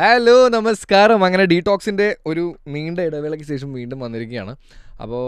[0.00, 1.20] Hello നമസ്കാരം.
[1.26, 2.42] അങ്ങനെ ഡീടോക്സിന്റെ ഒരു
[2.74, 4.52] നീണ്ട ഇടവേളയ്ക്ക് ശേഷം വീണ്ടും വന്നിരിക്കുകയാണ്.
[5.02, 5.26] അപ്പോൾ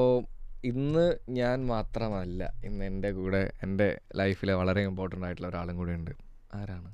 [0.70, 1.04] ഇന്ന്
[1.38, 3.88] ഞാൻ മാത്രമല്ല ഇന്ന് എന്റെ കൂടെ എന്റെ
[4.20, 6.12] ലൈഫിലെ വളരെ ഇമ്പോർട്ടന്റ് ആയിട്ടുള്ള ഒരാളും കൂടെ ഉണ്ട്.
[6.60, 6.88] ആരാണ്?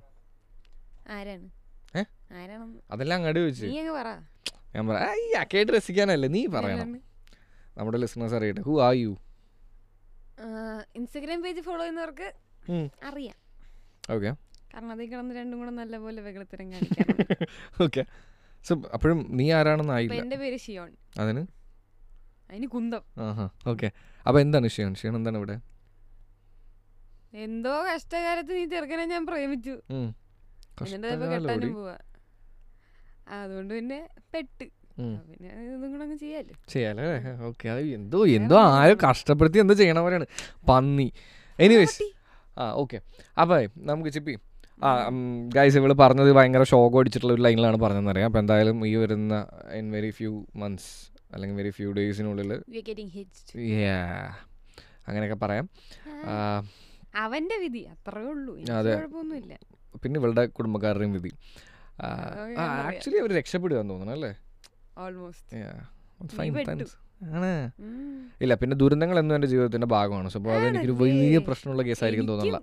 [1.19, 1.46] ആരാണ്?
[2.95, 3.67] അതെല്ലാം അങ്ങോട്ട് ചോദിച്ചു.
[4.74, 6.90] ഞാൻ പറയാം കേട്ട് രസിക്കാനല്ലേ നീ പറയണം.
[7.79, 8.65] നമ്മുടെ ലിസണേഴ്സ് അറിയട്ടെ.
[8.71, 9.15] ഹു ആ യു
[11.01, 12.29] ഇൻസ്റ്റഗ്രാം പേജ് ഫോളോ ചെയ്യുന്നവർക്ക്
[13.10, 13.38] അറിയാം.
[14.17, 14.33] ഓക്കെ
[14.71, 17.34] കാരണം അതിൽ കിടന്ന് രണ്ടും കൂടെ നല്ലപോലെ വെകളത്തരം കാണിക്കാറുണ്ട്
[17.87, 18.02] ഓക്കെ
[18.69, 20.88] സോ അപ്പോഴും നീ ആരാണെന്ന് അപ്പൊ ആയില്ല എന്റെ പേര് ഷിയോൺ.
[21.23, 21.43] അതിന്?
[22.51, 23.02] അതിന് കുന്തം.
[23.27, 23.45] ആഹാ.
[23.73, 23.88] ഓക്കെ
[24.27, 24.93] അപ്പോൾ എന്താണ് ഷിയോൺ?
[25.01, 25.57] ഷിയോൺ എന്താണ് ഇവിടെ?
[27.45, 29.74] എന്തോ കഷ്ടകാലത്ത് നീ ചെറുക്കനെ ഞാൻ പ്രേമിച്ചു.
[29.96, 30.09] ഉം.
[30.87, 31.96] എന്നിട്ട് ഇപ്പൊ കഷ്ടകാലം കെട്ടാനും പോവാ.
[33.38, 33.98] അതുകൊണ്ട് പിന്നെ
[34.35, 34.66] പെട്ട്.
[35.02, 35.15] ഉം.
[35.16, 36.55] അപ്പൊ പിന്നെ ഇതും കൂടെ അങ്ങ് ചെയ്യാലോ.
[36.74, 37.07] ചെയ്യാലേ
[37.48, 40.29] ഓക്കെ അത് എന്തോ എന്തോ ആരോ കഷ്ടപ്പെടുത്തി എന്തോ ചെയ്യണ പോലെയാണ്.
[40.71, 41.09] പന്നി.
[41.59, 42.07] എനിവേസ്
[42.57, 42.98] ആ ഓക്കെ
[43.37, 43.59] അപ്പോൾ
[43.91, 44.35] നമുക്ക് ചിപ്പി.
[45.48, 50.10] ഗൈസ് ഇവൾ പറഞ്ഞത് ഭയങ്കര ഷോക്ക് അടിച്ചിട്ടുള്ള ഒരു ലൈനിലാണ് പറഞ്ഞതെന്നറിയാം അപ്പോൾ എന്തായാലും ഈ വരുന്ന ഇൻ വെരി
[50.10, 50.91] ഫ്യൂ മന്ത്സ്
[51.35, 52.52] അല്ലെങ്കിൽ വെരി ഫ്യൂ ഡേയ്സിനുള്ളിൽ
[53.16, 53.59] ഹിറ്റ്
[55.09, 55.68] അങ്ങനെയൊക്കെ പറയാം.
[57.16, 58.54] അവന്റെ വിധി അത്രേ ഉള്ളൂ.
[58.73, 58.95] അതെ.
[60.04, 61.30] പിന്നെ ഇവളുടെ കുടുംബക്കാരുടെയും വിധി.
[62.59, 64.32] ആക്ച്വലി അവർ രക്ഷപ്പെടുകയെന്ന് തോന്നുന്നു അല്ലേ?
[64.98, 65.56] ഓൾമോസ്റ്റ്
[67.36, 67.70] ആണ്.
[68.42, 70.28] ഇല്ല പിന്നെ ദുരന്തങ്ങൾ എന്നും എന്റെ ജീവിതത്തിന്റെ ഭാഗമാണ്.
[70.28, 71.38] സോ അപ്പോൾ അത് എനിക്കൊരു വലിയ?
[71.38, 72.60] പ്രശ്നമുള്ള കേസായിരിക്കും തോന്നുന്നില്ല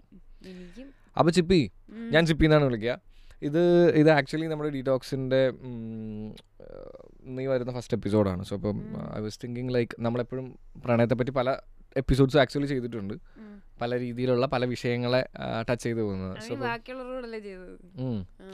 [1.17, 1.71] അപ്പോൾ ചിപ്പി
[2.09, 2.93] ഞാൻ ചിപ്പി എന്നാണ് വിളിക്കുക
[3.41, 5.51] ഇത് ഇത് ആക്ച്വലി നമ്മുടെ ഡീടോക്സിന്റെ
[7.27, 8.77] നീ വരുന്ന ഫസ്റ്റ് എപ്പിസോഡാണ് സോ അപ്പം
[9.17, 10.45] ഐ വാസ് തിങ്കിങ് ലൈക്ക് നമ്മളെപ്പോഴും
[10.85, 11.49] പ്രണയത്തെ പറ്റി പല
[11.97, 13.13] എപ്പിസോഡ്സ് ആക്ച്വലി ചെയ്തിട്ടുണ്ട്.
[13.81, 15.25] പല രീതിയിലുള്ള പല വിഷയങ്ങളെ
[15.69, 16.35] ടച്ച് ചെയ്തു പോകുന്നത്.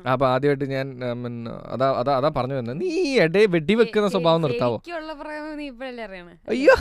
[0.07, 0.87] അപ്പൊ ആദ്യമായിട്ട് ഞാൻ
[1.73, 4.77] അതാ അതാ അതാ പറഞ്ഞു വരുന്നത് നീ എടേ വെടിവെക്കുന്ന സ്വഭാവം നിർത്താവോ?
[6.49, 6.75] അയ്യോ.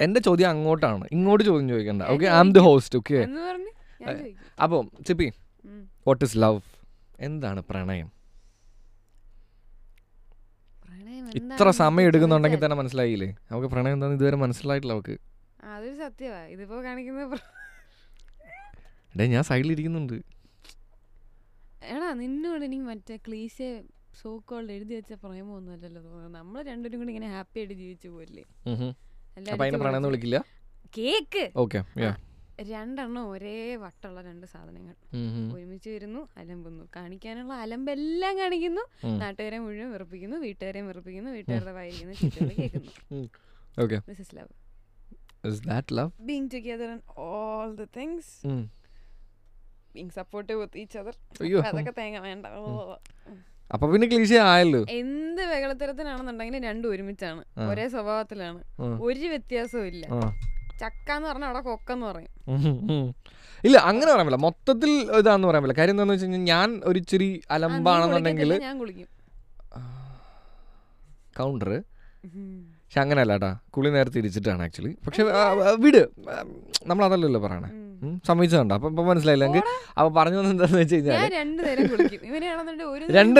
[0.00, 1.04] എന്റെ ചോദ്യം അങ്ങോട്ടാണ്.
[1.12, 2.02] ഇങ്ങോട്ട് ചോദ്യം ചോദിക്കണ്ട.
[2.02, 3.18] Okay I am the host okay
[4.58, 5.26] അപ്പോൾ ചിപ്പി
[6.06, 6.60] വാട്ട് ഇസ് ലവ്
[7.20, 8.08] എന്താണ് പ്രണയം?
[11.38, 13.28] ഇത്ര സമയം എടുക്കുന്നുണ്ടെങ്കിൽ തന്നെ മനസ്സിലായില്ലേ?
[13.50, 15.14] നമുക്ക് പ്രണയം എന്താണെന്ന് ഇതുവരെ മനസ്സിലായിട്ടില്ല നമുക്ക്.
[15.60, 17.50] ആ, അതൊരു സത്യമാ ഇതിപ്പോ കാണിക്കുന്ന പ്ര-
[19.32, 20.16] ഞാൻ സൈഡിൽ ഇരിക്കുന്നുണ്ട്
[21.88, 23.56] എടാ നിന്നോട് എനിക്ക് മറ്റേ ക്ലീശ
[24.20, 26.34] സോ കോൾഡ് എഴുതി വെച്ച പ്രണയം ഒന്നുമല്ലല്ലോ തോന്നുന്നത്.
[26.38, 28.08] നമ്മൾ രണ്ടുപേരും കൂടി ഇങ്ങനെ ഹാപ്പി ആയിട്ട് ജീവിച്ചു
[29.80, 30.38] പ്രണയം വിളിക്കില്ല?
[30.94, 31.44] കേക്ക്.
[31.56, 31.78] ഓക്കെ
[32.62, 34.94] രണ്ടെണ്ണം ഒരേ വട്ടമുള്ള രണ്ട് സാധനങ്ങൾ.
[35.54, 36.84] ഒരുമിച്ച് വരുന്നു അലമ്പുന്നു.
[36.96, 39.06] കാണിക്കാനുള്ള അലമ്പെല്ലാം കാണിക്കുന്നു.
[39.06, 42.14] നാട്ടുകാരെ മുഴുവൻ വെറുപ്പിക്കുന്നു വീട്ടുകാരെ വെറുപ്പിക്കുന്നു വീട്ടുകാരുടെ വായിക്കുന്നു
[42.50, 42.92] കേൾക്കുന്നു.
[44.08, 44.52] ദിസ് ഇസ് ലവ്
[51.66, 52.46] അതൊക്കെ തേങ്ങ വേണ്ട.
[53.72, 54.86] അപ്പൊ പിന്നെ ക്ലീശ ആയല്ലോ.
[54.90, 57.44] എന്ത് വെകളത്തരത്തിനാണെന്നുണ്ടെങ്കിലും രണ്ടും ഒരുമിച്ചാണ്.
[57.70, 58.64] ഒരേ സ്വഭാവത്തിലാണ്.
[59.02, 60.06] ഒരു വ്യത്യാസവും ഇല്ല.
[60.82, 62.30] ചക്ക എന്ന് പറഞ്ഞാൽ അവിടെ കൊക്കെന്ന് പറയും.
[63.68, 64.40] ഇല്ല അങ്ങനെ പറയാൻ പറ്റില്ല.
[64.46, 64.90] മൊത്തത്തിൽ
[65.20, 65.78] ഇതാന്ന് പറയാൻ പറ്റില്ല.
[65.80, 69.08] കാര്യം എന്താണെന്ന് വെച്ച് കഴിഞ്ഞാൽ ഞാൻ ഒരു ഇച്ചിരി അലമ്പാണെന്നുണ്ടെങ്കിൽ ഞാൻ കുളിക്കും.
[71.38, 71.70] കൗണ്ടർ.
[72.84, 75.22] പക്ഷെ അങ്ങനെയല്ല കേട്ടാ കുളി നേരെ തിരിച്ചിട്ടാണ് ആക്ച്വലി പക്ഷെ
[75.84, 76.02] വിട്.
[76.90, 77.70] നമ്മൾ അതല്ലല്ലോ പറയണേ
[78.28, 79.46] സമ്മതിച്ചതുണ്ട് അപ്പൊ ഇപ്പൊ മനസ്സിലായില്ല.
[79.98, 81.62] അപ്പൊ പറഞ്ഞു എന്താന്ന് വെച്ച് കഴിഞ്ഞാൽ രണ്ടു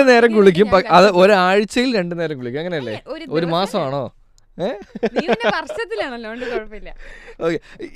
[0.07, 0.69] നേരം കുളിക്കും.
[0.97, 2.59] അത് ഒരാഴ്ചയിൽ രണ്ടു നേരം കുളിക്കും.
[2.61, 2.95] അങ്ങനെയല്ലേ?
[3.37, 4.03] ഒരു മാസമാണോ?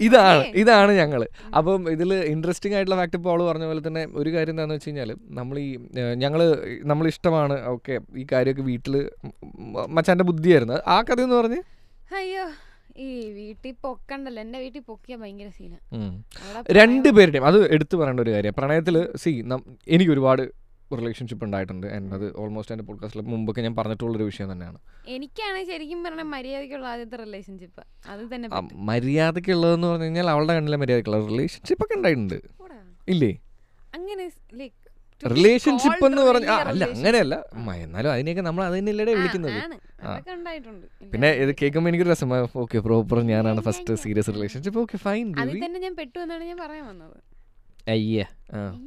[0.06, 1.22] ഇതാണ് ഇതാണ് ഞങ്ങൾ
[1.60, 5.12] അപ്പം ഇതിൽ ഇൻട്രസ്റ്റിംഗ് ആയിട്ടുള്ള ഫാക്ട് ഇപ്പോൾ അവൾ പറഞ്ഞ പോലെ തന്നെ ഒരു കാര്യം എന്താണെന്ന് വെച്ച് കഴിഞ്ഞാൽ
[5.40, 5.70] നമ്മൾ ഈ
[6.24, 6.42] ഞങ്ങൾ
[6.92, 8.96] നമ്മൾ ഇഷ്ടമാണ് ഓക്കെ ഈ കാര്യമൊക്കെ വീട്ടിൽ
[9.98, 10.80] മച്ചാന്റെ ബുദ്ധിയായിരുന്നു.
[10.88, 11.62] ആ കഥ എന്ന് പറഞ്ഞ്.
[12.20, 12.46] അയ്യോ
[13.06, 14.40] ഈ വീട്ടിൽ പൊക്കണ്ടല്ലോ.
[14.46, 15.74] എന്റെ വീട്ടിൽ പൊക്കിയ ഭയങ്കര സീന.
[16.80, 19.32] രണ്ടുപേരുടെയും രണ്ട് അത് എടുത്തു പറയേണ്ട ഒരു കാര്യം പ്രണയത്തിൽ സി
[19.96, 20.44] എനിക്ക് ഒരുപാട്
[20.96, 21.88] റിലേഷൻഷിപ്പ് ഉണ്ടായിട്ടുണ്ട്.
[21.88, 24.80] എന്നത് ഓൾമോസ്റ്റ് എന്റെ പോഡ്കാസ്റ്റിൽ മുമ്പൊക്കെ ഞാൻ പറഞ്ഞിട്ടുള്ളൊരു വിഷയം തന്നെയാണ്.
[25.08, 31.84] എനിക്കാണ് ശരിക്കും പറഞ്ഞാൽ മര്യാദയ്ക്കുള്ള ആദ്യത്തെ റിലേഷൻഷിപ്പ് അത് തന്നെ മര്യാദയ്ക്കുള്ളതെന്ന് പറഞ്ഞു കഴിഞ്ഞാൽ അവളുടെ കണ്ണിലെ മര്യാദയ്ക്കുള്ള റിലേഷൻഷിപ്പ്
[31.84, 32.40] ഒക്കെ ഉണ്ടായിട്ടുണ്ട്.
[33.10, 33.38] ഇല്ലേ?
[33.96, 34.30] അങ്ങനെ
[35.24, 36.86] റിലേഷൻഷിപ്പ് എന്ന് പറഞ്ഞ അല്ല.
[36.86, 37.44] അങ്ങനെയല്ല.
[37.76, 39.58] എന്നാലും അതിനെയൊക്കെ നമ്മൾ അത് തന്നെയല്ലേ വിളിക്കുന്നത്.
[41.14, 41.56] പിന്നെ ഇത്.
[41.62, 42.34] കേൾക്കുമ്പോൾ എനിക്കൊരു രസം.
[42.56, 45.34] ഓക്കെ പ്രോപ്പർ ഞാനാണ് first serious relationship okay fine
[45.80, 47.29] ഞാൻ പെട്ടു എന്നാണ് ഞാൻ പറയാൻ വന്നത്.
[47.90, 48.26] അയ്യേ.
[48.54, 48.78] ആ.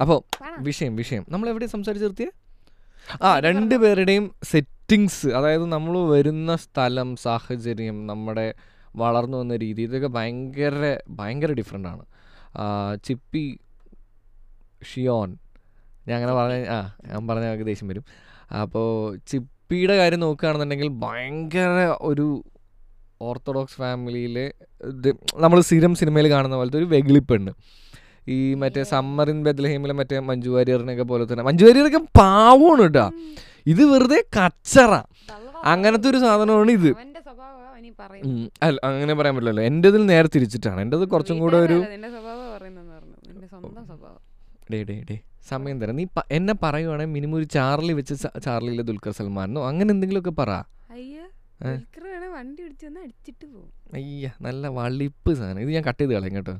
[0.00, 0.22] അപ്പോൾ.
[0.58, 1.26] വിഷയം വിഷയം.
[1.28, 2.26] നമ്മൾ എവിടെ സംസാരിച്ച് നിർത്തിയ?
[3.22, 3.74] ആ രണ്ടു.
[3.74, 8.54] പേരുടെയും സെറ്റിങ്സ് അതായത് നമ്മൾ വരുന്ന സ്ഥലം സാഹചര്യം നമ്മുടെ
[8.96, 12.04] വളർന്നു വന്ന രീതി ഇതൊക്കെ ഭയങ്കര ഭയങ്കര ഡിഫറെന്റ് ആണ്.
[13.04, 13.58] ചിപ്പി
[14.94, 15.36] ഷിയോൺ
[16.08, 18.04] ഞാൻ അങ്ങനെ പറഞ്ഞ ആ ഞാൻ പറഞ്ഞ ഏകദേശം ദേഷ്യം വരും.
[18.60, 22.44] അപ്പോൾ ചിപ്പിയുടെ കാര്യം നോക്കുകയാണെന്നുണ്ടെങ്കിൽ ഭയങ്കര ഒരു
[23.22, 24.52] ഓർത്തഡോക്സ് ഫാമിലിയിലെ
[25.36, 27.52] നമ്മൾ സ്ഥിരം സിനിമയിൽ കാണുന്ന പോലത്തെ ഒരു വെകിളിപ്പെണ്ണ്.
[28.28, 31.44] ഈ മറ്റേ സമ്മർ ഇൻ ബെദ്ലഹീമിലെ മറ്റേ മഞ്ജു വാര്യറിനൊക്കെ പോലെ തന്നെ.
[31.48, 33.06] മഞ്ജു വാര്യറൊക്കെ പാവമാണ് കേട്ടോ
[33.72, 34.92] ഇത് വെറുതെ കച്ചറ.
[35.72, 36.90] അങ്ങനത്തെ ഒരു സാധനമാണ് ഇത്.
[38.62, 39.64] അല്ല അങ്ങനെ പറയാൻ പറ്റില്ലല്ലോ.
[39.70, 40.80] എന്റെ ഇതിൽ നേരെ തിരിച്ചിട്ടാണ്.
[40.80, 41.78] എന്റെ കുറച്ചും കൂടെ ഒരു
[44.72, 45.16] ഡേ ഡേ ഡേ.
[45.50, 45.96] സമയം തരാം.
[45.96, 46.04] നീ
[46.38, 48.14] എന്നെ പറയുവാണെങ്കിൽ മിനിമം ഒരു ചാർലി വെച്ച്
[48.44, 50.50] ചാർലിയിലെ ദുൽഖർ സൽമാനോ അങ്ങനെ എന്തെങ്കിലുമൊക്കെ പറ.
[53.98, 55.60] അയ്യോ നല്ല വളിപ്പ് സാധനം.
[55.64, 56.54] ഇത് ഞാൻ കട്ട് ചെയ്ത് കളയും കേട്ടോ.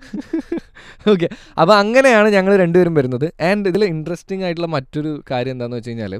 [1.12, 1.28] ഓക്കെ
[1.60, 3.26] അപ്പോൾ അങ്ങനെയാണ് ഞങ്ങൾ രണ്ടുപേരും വരുന്നത്.
[3.48, 6.14] ആൻഡ് ഇതിൽ ഇൻട്രസ്റ്റിംഗ് ആയിട്ടുള്ള മറ്റൊരു കാര്യം എന്താണെന്ന് വെച്ച് കഴിഞ്ഞാൽ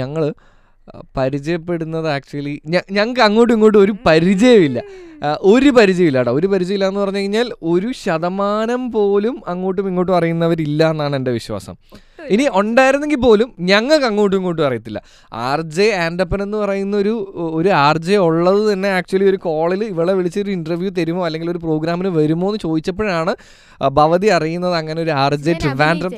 [0.00, 0.24] ഞങ്ങൾ
[1.16, 2.52] പരിചയപ്പെടുന്നത് ആക്ച്വലി
[2.96, 4.78] ഞങ്ങൾക്ക് അങ്ങോട്ടും ഇങ്ങോട്ടും ഒരു പരിചയമില്ല.
[5.52, 6.32] ഒരു പരിചയമില്ല കേട്ടോ.
[6.40, 11.76] ഒരു പരിചയമില്ല എന്ന് പറഞ്ഞു കഴിഞ്ഞാൽ ഒരു ശതമാനം പോലും അങ്ങോട്ടും ഇങ്ങോട്ടും അറിയുന്നവരില്ല എന്നാണ് എന്റെ വിശ്വാസം.
[12.34, 15.00] ഇനി ഉണ്ടായിരുന്നെങ്കിൽ പോലും ഞങ്ങൾക്ക് അങ്ങോട്ടും ഇങ്ങോട്ടും അറിയത്തില്ല.
[15.48, 17.14] ആർ ജെ ആൻഡപ്പൻ എന്ന് പറയുന്ന ഒരു
[17.58, 22.12] ഒരു ആർ ജെ ഉള്ളത് തന്നെ ആക്ച്വലി ഒരു കോളിൽ ഇവളെ വിളിച്ചൊരു ഇന്റർവ്യൂ തരുമോ അല്ലെങ്കിൽ ഒരു പ്രോഗ്രാമിന്
[22.18, 23.34] വരുമോ എന്ന് ചോദിച്ചപ്പോഴാണ്
[23.98, 26.12] ഭവതി അറിയുന്നത് അങ്ങനെ ഒരു ആർ ജെ ട്രിവാൻഡ്രം.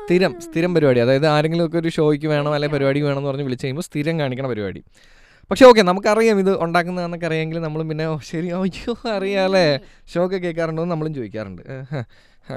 [0.00, 1.00] സ്ഥിരം സ്ഥിരം പരിപാടി.
[1.00, 4.46] അതായത് ആരെങ്കിലും ഒക്കെ ഒരു ഷോയ്ക്ക് വേണം അല്ലെങ്കിൽ പരിപാടിക്ക് വേണം എന്ന് പറഞ്ഞ് വിളിച്ചു കഴിയുമ്പോൾ സ്ഥിരം കാണിക്കണ
[4.52, 4.82] പരിപാടി.
[5.50, 9.64] പക്ഷെ ഓക്കെ നമുക്കറിയാം ഇത് ഉണ്ടാക്കുന്നതെന്നൊക്കെ അറിയാമെങ്കിൽ നമ്മളും പിന്നെ ശരി അയ്യോ അറിയാലേ
[10.12, 11.62] ഷോ ഒക്കെ കേൾക്കാറുണ്ടോ എന്ന് നമ്മളും ചോദിക്കാറുണ്ട്.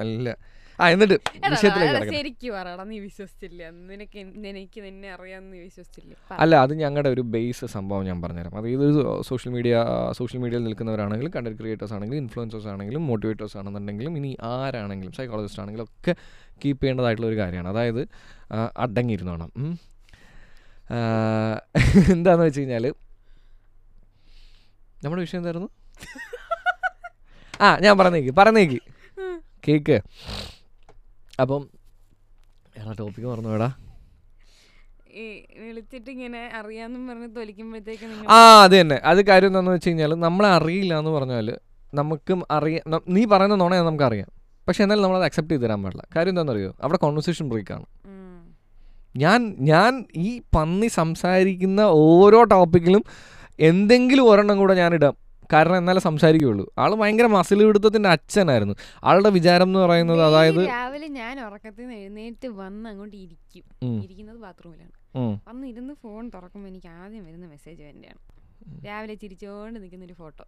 [0.01, 0.30] അല്ല.
[0.80, 1.16] ആ എന്നിട്ട്
[1.54, 3.62] വിഷയത്തിലേക്ക് ശരിക്കും പറയടാ നീ വിശ്വസിച്ചില്ല.
[4.51, 6.13] എനിക്ക് നിന്നെ അറിയാമെന്ന് വിശ്വസിച്ചില്ല.
[6.44, 8.56] അല്ല അത് ഞങ്ങളുടെ ഒരു ബേസ് സംഭവം ഞാൻ പറഞ്ഞുതരാം.
[8.60, 9.74] അത് ഇതൊരു സോഷ്യൽ മീഡിയ
[10.19, 16.16] സോഷ്യൽ മീഡിയയിൽ നിൽക്കുന്നവരാണെങ്കിലും കണ്ടന്റ് ക്രിയേറ്റേഴ്സ് ആണെങ്കിലും ഇൻഫ്ലുവൻസേഴ്സ് ആണെങ്കിലും മോട്ടിവേറ്റേഴ്സ് ആണെന്നുണ്ടെങ്കിലും ഇനി ആരാണെങ്കിലും സൈക്കോളജിസ്റ്റ് ആണെങ്കിലും ഒക്കെ
[16.63, 17.69] കീപ്പ് ചെയ്യേണ്ടതായിട്ടുള്ള ഒരു കാര്യമാണ്.
[17.74, 18.01] അതായത്
[18.86, 19.51] അടങ്ങിയിരുന്നോണം.
[22.16, 22.86] എന്താന്ന് വെച്ച് കഴിഞ്ഞാൽ
[25.06, 25.69] നമ്മുടെ വിഷയം എന്തായിരുന്നു?
[27.66, 28.80] ആ ഞാൻ പറഞ്ഞേക്ക് പറഞ്ഞേക്ക്.
[29.63, 29.98] കേക്ക്.
[31.39, 31.62] അപ്പം
[32.77, 33.69] എടാ ടോപ്പിക്ക് പറഞ്ഞു വേടാ
[35.15, 35.25] ഈ
[35.60, 39.01] വിളിച്ചിട്ട് ഇങ്ങനെ അറിയാന്നും പറഞ്ഞ് തൊലിക്കുമ്പോഴത്തേക്ക് നിങ്ങൾ ആ അത് തന്നെ.
[39.04, 41.48] അത് കാര്യം എന്താണെന്ന് വെച്ച് കഴിഞ്ഞാൽ നമ്മളെ അറിയില്ല എന്ന് പറഞ്ഞാൽ
[41.94, 44.30] നമുക്കും അറിയാം ന- പറയുന്ന നുണയാണ് നമുക്കറിയാം
[44.68, 46.04] പക്ഷെ എന്നാലും നമ്മളത് അക്സെപ്റ്റ് ചെയ്ത് തരാൻ പാടില്ല.
[46.15, 47.86] കാര്യം എന്താണെന്നറിയോ അവിടെ കോൺവെർസേഷൻ ബ്രേക്കാണ്.
[49.15, 53.04] ഞാൻ ഞാൻ ഈ പന്നി സംസാരിക്കുന്ന ഓരോ ടോപ്പിക്കിലും
[53.60, 55.15] എന്തെങ്കിലും ഒരെണ്ണം കൂടെ ഞാനിടാം
[55.54, 56.66] കാരണം എന്നാലേ സംസാരിക്കുകയുള്ളൂ.
[56.78, 58.75] ആൾ ഭയങ്കര മസിൽ പിടുത്തത്തിന്റെ അച്ഛനായിരുന്നു.
[59.04, 63.66] ആളുടെ വിചാരം എന്ന് പറയുന്നത് അതായത് രാവിലെ ഞാൻ ഉറക്കത്തിൽ നിന്ന് എഴുന്നേറ്റ് വന്ന് അങ്ങോട്ട് ഇരിക്കും.
[64.04, 68.22] ഇരിക്കുന്നത് ബാത്റൂമിലാണ് അന്ന് വന്ന് ഇരുന്ന് ഫോൺ തുറക്കുമ്പോൾ എനിക്ക് ആദ്യം വരുന്ന മെസ്സേജ് എന്റെയാണ്
[68.86, 70.45] രാവിലെ ചിരിച്ചോണ്ട് നിൽക്കുന്ന ഒരു ഫോട്ടോ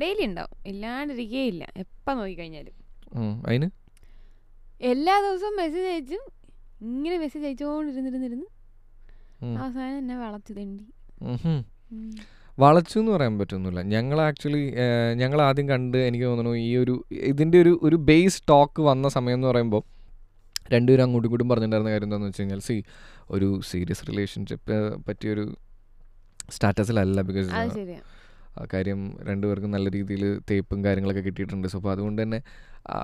[0.00, 0.56] ഡെയിലി ഉണ്ടാവും.
[0.66, 2.74] ഇല്ലാണ്ടിരിക്കേയില്ല എപ്പ നോക്കിക്കഴിഞ്ഞാലും.
[3.46, 3.68] അതിന്
[4.80, 6.24] എല്ലാ ദിവസവും മെസ്സേജ് അയച്ചും.
[6.80, 8.48] ഇങ്ങനെ മെസ്സേജ് അയച്ചുകൊണ്ടിരുന്നിരുന്നിരുന്ന്
[9.42, 10.84] ഉം, അവസാനം എന്നെ വളച്ചു തെണ്ടി.
[12.58, 13.82] വളച്ചു എന്ന് പറയാൻ പറ്റൊന്നുമില്ല.
[13.86, 14.62] ഞങ്ങൾ ആക്ച്വലി
[15.14, 16.94] ഞങ്ങൾ ആദ്യം കണ്ട് എനിക്ക് തോന്നുന്നു ഈ ഒരു
[17.24, 19.82] ഇതിന്റെ ഒരു ഒരു ബേസ് ടോക്ക് വന്ന സമയം എന്ന് പറയുമ്പോൾ
[20.72, 22.76] രണ്ടുപേരും അങ്ങോട്ടും ഇങ്ങോട്ടും പറഞ്ഞിട്ടുണ്ടായിരുന്ന കാര്യം എന്താണെന്ന് വെച്ച് കഴിഞ്ഞാൽ സി
[23.30, 24.76] ഒരു സീരിയസ് റിലേഷൻഷിപ്പ്
[25.08, 25.44] പറ്റിയൊരു
[26.50, 27.50] സ്റ്റാറ്റസിലല്ല ബിക്കോസ്
[28.72, 31.68] കാര്യം രണ്ടുപേർക്കും നല്ല രീതിയിൽ തേപ്പും കാര്യങ്ങളൊക്കെ കിട്ടിയിട്ടുണ്ട്.
[31.68, 32.40] സോ അപ്പോൾ അതുകൊണ്ട് തന്നെ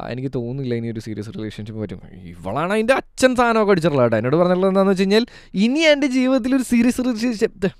[0.08, 2.00] എനിക്ക് തോന്നുന്നില്ല ഇനി ഒരു സീരിയസ് റിലേഷൻഷിപ്പ് പറ്റും.
[2.22, 4.16] ഇവളാണ് അതിന്റെ അച്ഛൻ സാധനമൊക്കെ അടിച്ചിട്ടുള്ളത് കേട്ടോ.
[4.16, 7.70] എന്നോട് പറഞ്ഞിട്ടുള്ളത് എന്താണെന്ന് വെച്ച് കഴിഞ്ഞാൽ ഇനി എന്റെ ജീവിതത്തിൽ ഒരു സീരിയസ് റിലേഷൻഷിപ്പ്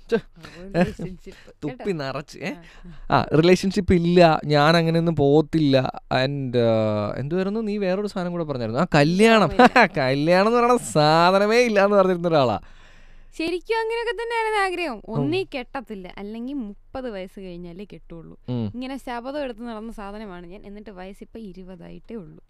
[1.63, 1.91] തുപ്പി?
[1.91, 2.39] നിറച്ച്
[3.11, 3.25] ആ.
[3.37, 5.77] റിലേഷൻഷിപ്പ് ഇല്ല ഞാൻ അങ്ങനെയൊന്നും പോകത്തില്ല.
[6.11, 6.57] ആൻഡ്
[7.17, 8.81] എന്തുവായിരുന്നു നീ വേറൊരു സാധനം കൂടെ പറഞ്ഞായിരുന്നു?
[8.81, 9.49] ആ കല്യാണം.
[9.97, 10.47] കല്യാണം.
[10.47, 12.59] എന്ന് പറയുന്ന സാധനമേ ഇല്ല എന്ന് പറഞ്ഞിരുന്ന ഒരാളാ.
[13.37, 15.01] ശരിക്കും അങ്ങനെയൊക്കെ തന്നെയായിരുന്നു ആഗ്രഹം.
[15.07, 16.13] ഒന്നീ കെട്ടത്തില്ല.
[16.17, 18.39] അല്ലെങ്കിൽ മുപ്പത് വയസ്സ് കഴിഞ്ഞാലേ കെട്ടുള്ളൂ.
[18.73, 20.65] ഇങ്ങനെ ശബദം എടുത്ത് നടന്ന സാധനമാണ് ഞാൻ.
[20.65, 22.43] എന്നിട്ട് വയസ്സ് ഇപ്പൊ ഇരുപതായിട്ടേ ഉള്ളൂ.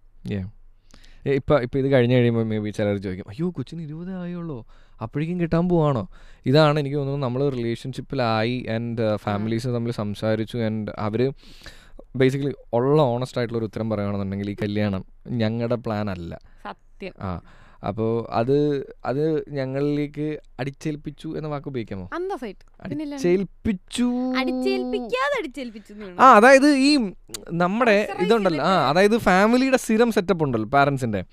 [1.30, 4.66] ഇപ്പം ഇപ്പം ഇത് കഴിഞ്ഞ് കഴിയുമ്പോൾ മേ ബി ചിലർ ചോദിക്കും അയ്യോ കൊച്ചിന് ഇരുപത് ആയുള്ളൂ.
[5.02, 6.08] അപ്പോഴേക്കും കിട്ടാൻ പോവാണോ?
[6.46, 11.34] ഇതാണ് എനിക്ക് തോന്നുന്നത് നമ്മൾ റിലേഷൻഷിപ്പിലായി ആൻഡ് ഫാമിലീസ് തമ്മിൽ സംസാരിച്ചു ആൻഡ് അവർ
[12.16, 16.40] ബേസിക്കലി ഉള്ള ഓണസ്റ്റ് ആയിട്ടുള്ള ഒരു ഉത്തരം പറയുകയാണെന്നുണ്ടെങ്കിൽ ഈ കല്യാണം ഞങ്ങളുടെ പ്ലാൻ അല്ല.
[16.64, 17.14] സത്യം.
[17.22, 17.42] ആ.
[17.84, 18.58] അപ്പോൾ അത്
[19.06, 19.24] അത്
[19.56, 20.28] ഞങ്ങളിലേക്ക്
[20.60, 22.06] അടിച്ചേൽപ്പിച്ചു എന്ന വാക്ക് ഉപയോഗിക്കാമോ.
[23.10, 24.08] അടിച്ചേൽപ്പിച്ചു.
[26.20, 26.92] ആ അതായത് ഈ
[27.64, 28.64] നമ്മുടെ ഇതുണ്ടല്ലോ.
[28.66, 31.24] ആ അതായത് ഫാമിലിയുടെ സ്ഥിരം സെറ്റപ്പ് ഉണ്ടല്ലോ പാരൻസിന്റെ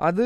[0.00, 0.24] അത്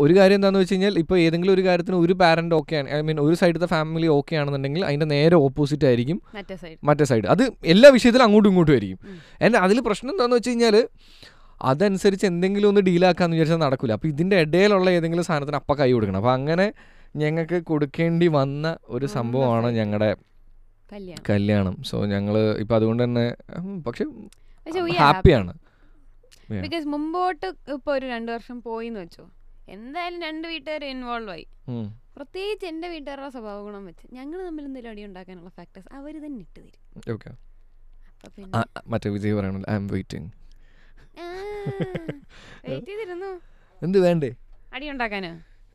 [0.00, 2.88] ഒരു കാര്യം എന്താണെന്ന് വെച്ച് കഴിഞ്ഞാൽ ഇപ്പോൾ ഏതെങ്കിലും ഒരു കാര്യത്തിന് ഒരു പാരന്റ് ഓക്കെ ആണ്.
[2.96, 6.18] ഐ മീൻ ഒരു സൈഡത്തെ ഫാമിലി ഓക്കെ ആണെന്നുണ്ടെങ്കിൽ അതിന്റെ നേരെ ഓപ്പോസിറ്റ് ആയിരിക്കും
[6.84, 8.98] മറ്റേ സൈഡ് അത് എല്ലാ വിഷയത്തിലും അങ്ങോട്ടും ഇങ്ങോട്ടും ആയിരിക്കും.
[9.40, 10.76] എന്റെ അതിൽ പ്രശ്നം എന്താണെന്ന് വെച്ച് കഴിഞ്ഞാൽ
[11.70, 16.20] അതനുസരിച്ച് എന്തെങ്കിലും ഒന്ന് ഡീലാക്കാന്ന് വിചാരിച്ചാൽ നടക്കില്ല അപ്പോൾ ഇതിന്റെ ഇടയിലുള്ള ഏതെങ്കിലും സാധനത്തിന് അപ്പം കൈ കൊടുക്കണം.
[16.22, 16.66] അപ്പോൾ അങ്ങനെ
[17.22, 20.10] ഞങ്ങൾക്ക് കൊടുക്കേണ്ടി വന്ന ഒരു സംഭവമാണ് ഞങ്ങളുടെ
[21.28, 21.76] കല്യാണം.
[21.90, 23.24] സോ ഞങ്ങൾ ഇപ്പം അതുകൊണ്ട് തന്നെ
[23.86, 24.04] പക്ഷെ
[24.98, 25.54] ഹാപ്പിയാണ്.
[26.64, 27.46] ബിക്കോസ് മുമ്പോട്ട്
[27.76, 29.24] ഇപ്പൊ ഒരു രണ്ടു വർഷം പോയി എന്ന് വെച്ചോ.
[29.74, 31.46] എന്തായാലും രണ്ട് വീട്ടുകാർ ഇൻവോൾവ് ആയി.
[32.16, 36.60] പ്രത്യേകിച്ച് എന്റെ വീട്ടുകാരുടെ സ്വഭാവ ഗുണം വെച്ച് ഞങ്ങൾ തമ്മിൽ എന്തെങ്കിലും അടി ഉണ്ടാക്കാനുള്ള ഫാക്ടേഴ്സ് അവർ തന്നെ ഇട്ട്
[36.60, 36.82] തരും.
[38.92, 40.28] മറ്റേ വിജയ് പറയണല്ലോ ഐ എം വെയിറ്റിംഗ്
[43.82, 44.30] എന്ത് വേണ്ടേ?
[44.74, 45.30] അടി ഉണ്ടാക്കാനോ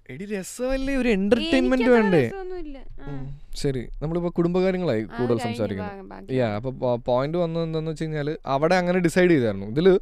[0.10, 2.22] എടി രസമല്ലേ ഒരു എന്റർടൈൻമെന്റ് വേണ്ടേ.
[3.62, 6.02] ശരി നമ്മളിപ്പോ കുടുംബകാര്യങ്ങളായി കൂടുതൽ സംസാരിക്കുന്നത്.
[6.16, 6.74] അപ്പൊ യാ അപ്പോൾ
[7.10, 9.68] പോയിന്റ് വന്നത് എന്താന്ന് വെച്ച് കഴിഞ്ഞാൽ അവിടെ അങ്ങനെ ഡിസൈഡ് ചെയ്തായിരുന്നു.
[9.74, 9.98] ഇതിൽ ആ,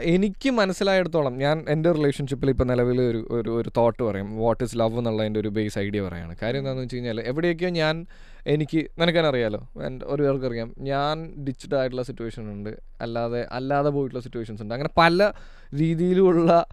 [0.00, 4.98] എനിക്ക് മനസ്സിലായിടത്തോളം ഞാൻ എന്റെ റിലേഷൻഷിപ്പിൽ ഇപ്പോൾ നിലവിൽ ഒരു ഒരു ഒരു തോട്ട് പറയും വാട്ട് ഇസ് ലവ്
[4.98, 6.36] എന്നുള്ളതിന്റെ ഒരു ബേസ് ഐഡിയ പറയാണ്.
[6.42, 8.06] കാര്യം എന്താണെന്ന് വെച്ച് കഴിഞ്ഞാൽ എവിടെയൊക്കെയോ ഞാൻ
[8.46, 14.62] എനിക്ക് നിനക്കറിയാലോ എന്റെ ഒരു പേർക്ക് അറിയാം ഞാൻ ഡിച്ച്ഡ് ആയിട്ടുള്ള സിറ്റുവേഷൻ ഉണ്ട് അല്ലാതെ അല്ലാതെ പോയിട്ടുള്ള സിറ്റുവേഷൻസ്
[14.62, 14.74] ഉണ്ട്.
[14.74, 15.32] അങ്ങനെ പല
[15.74, 16.66] രീതിയിലുള്ള.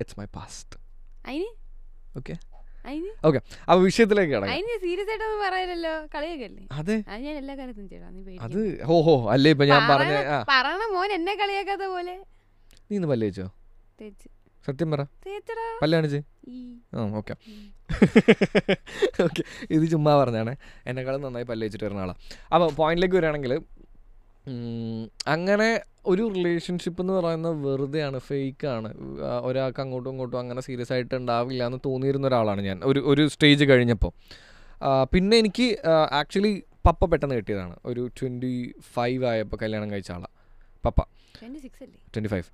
[0.00, 0.76] It's my past
[2.16, 2.36] okay
[3.24, 3.40] okay
[3.82, 4.34] വിഷയത്തിലേക്ക്
[6.72, 6.96] അതെ.
[7.08, 8.84] അത് ഞാൻ എല്ലാ കാലത്തും ചേട്ടാ നീ അത് പേടിക്കണ്ട.
[8.84, 10.14] ഹോ ഹോ അല്ലേ ഇപ്പം ഞാൻ പറഞ്ഞ
[10.50, 12.14] പറയണ- മോൻ എന്നെ കളിയാക്കാത്ത പോലെ.
[12.90, 13.46] നീ ഇന്ന് പല്ല് വെച്ചോ
[14.00, 14.28] തേച്ച്.
[14.64, 15.02] സത്യം പറ.
[16.94, 17.34] ആ ഓക്കെ.
[19.24, 20.52] ഓക്കെ ഇത് ചുമ്മാ പറഞ്ഞാണ്.
[20.86, 22.14] എന്നെക്കാളും നന്നായി പല്ല് വെച്ചിട്ട് വരുന്ന ആളാ.
[22.52, 23.52] അപ്പോൾ പോയിന്റിലേക്ക് വരികയാണെങ്കിൽ
[25.28, 28.94] അങ്ങനെ ഒരു റിലേഷൻഷിപ്പ് എന്ന് പറയുന്നത് വെറുതെയാണ് ഫേക്കാണ്
[29.42, 32.80] ഒരാൾക്ക് അങ്ങോട്ടും ഇങ്ങോട്ടും അങ്ങനെ സീരിയസ് ആയിട്ട് ഉണ്ടാവില്ല എന്ന് തോന്നിയിരുന്ന ഒരാളാണ് ഞാൻ.
[32.84, 34.12] ഒരു ഒരു സ്റ്റേജ് കഴിഞ്ഞപ്പോൾ.
[35.04, 35.76] പിന്നെ എനിക്ക്
[36.12, 37.76] ആക്ച്വലി പപ്പ പെട്ടെന്ന് കിട്ടിയതാണ്.
[37.84, 40.32] ഒരു ട്വന്റി ഫൈവ് ആയപ്പോൾ കല്യാണം കഴിച്ച ആളാണ്
[40.84, 41.00] പപ്പ.
[42.14, 42.48] ട്വന്റി ഫൈവ്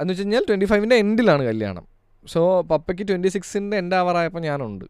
[0.00, 1.86] എന്ന് വെച്ച് കഴിഞ്ഞാൽ ട്വന്റി ഫൈവിന്റെ എൻഡിലാണ് കല്യാണം.
[2.26, 4.84] സോ പപ്പയ്ക്ക് ട്വന്റി സിക്സിന്റെ എൻഡ് ആവാറായപ്പോൾ ഞാനുണ്ട്.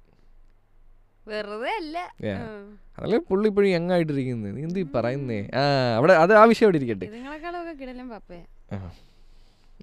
[1.30, 1.96] വെറുതെ അല്ല
[2.96, 5.38] അതല്ലേ പുള്ളി ഇപ്പോഴും യങ് ആയിട്ടിരിക്കുന്നത് നീ എന്ത് പറയുന്നേ?
[5.60, 5.62] ആ
[5.98, 7.06] അവിടെ അത് ആ വിഷയം അവിടെ ഇരിക്കട്ടെ.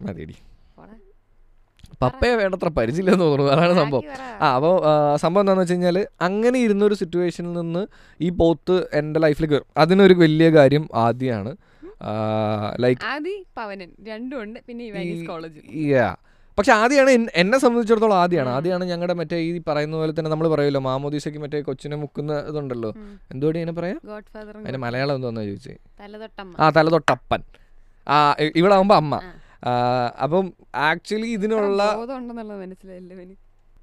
[0.06, 0.36] മതിയടി.
[2.04, 3.52] പപ്പയെ വേണ്ടത്ര പരിചയമില്ലെന്ന് തോന്നുന്നു.
[3.56, 4.06] അതാണ് സംഭവം.
[4.44, 4.76] ആ അപ്പോൾ
[5.24, 7.84] സംഭവം എന്താണെന്ന് വെച്ച് കഴിഞ്ഞാൽ അങ്ങനെ ഇരുന്നൊരു സിറ്റുവേഷനിൽ നിന്ന്
[8.26, 11.52] ഈ പോത്ത് എന്റെ ലൈഫിലേക്ക് വരും അതിനൊരു വലിയ കാര്യം ആദ്യമാണ്
[12.84, 13.90] ലൈക്ക് ആദി പവനൻ.
[14.10, 14.60] രണ്ടും ഉണ്ട്.
[14.68, 15.60] പിന്നെ ഈ കോളേജ്.
[16.62, 18.50] പക്ഷെ ആദ്യമാണ് എന്നെ സംബന്ധിച്ചിടത്തോളം ആദ്യമാണ്.
[18.50, 22.94] ആദ്യമാണ് ഞങ്ങളുടെ മറ്റേ ഈ പറയുന്ന പോലെ തന്നെ നമ്മൾ പറയുമല്ലോ മാമോദീസയ്ക്ക് മറ്റേ കൊച്ചിനെ മുക്കുന്ന ഇതുണ്ടല്ലോ.
[23.32, 23.96] എന്തുകൊണ്ട് ഇങ്ങനെ പറയാ?
[24.56, 25.76] അതിന്റെ മലയാളം എന്തോന്നാ ചോദിച്ചേ?
[26.60, 27.42] ആ തലതൊട്ടപ്പൻ.
[28.08, 29.16] ആ ഇവിടെ ആവുമ്പോ അമ്മ.
[30.24, 31.82] അപ്പം ആക്ച്വലി ഇതിനുള്ള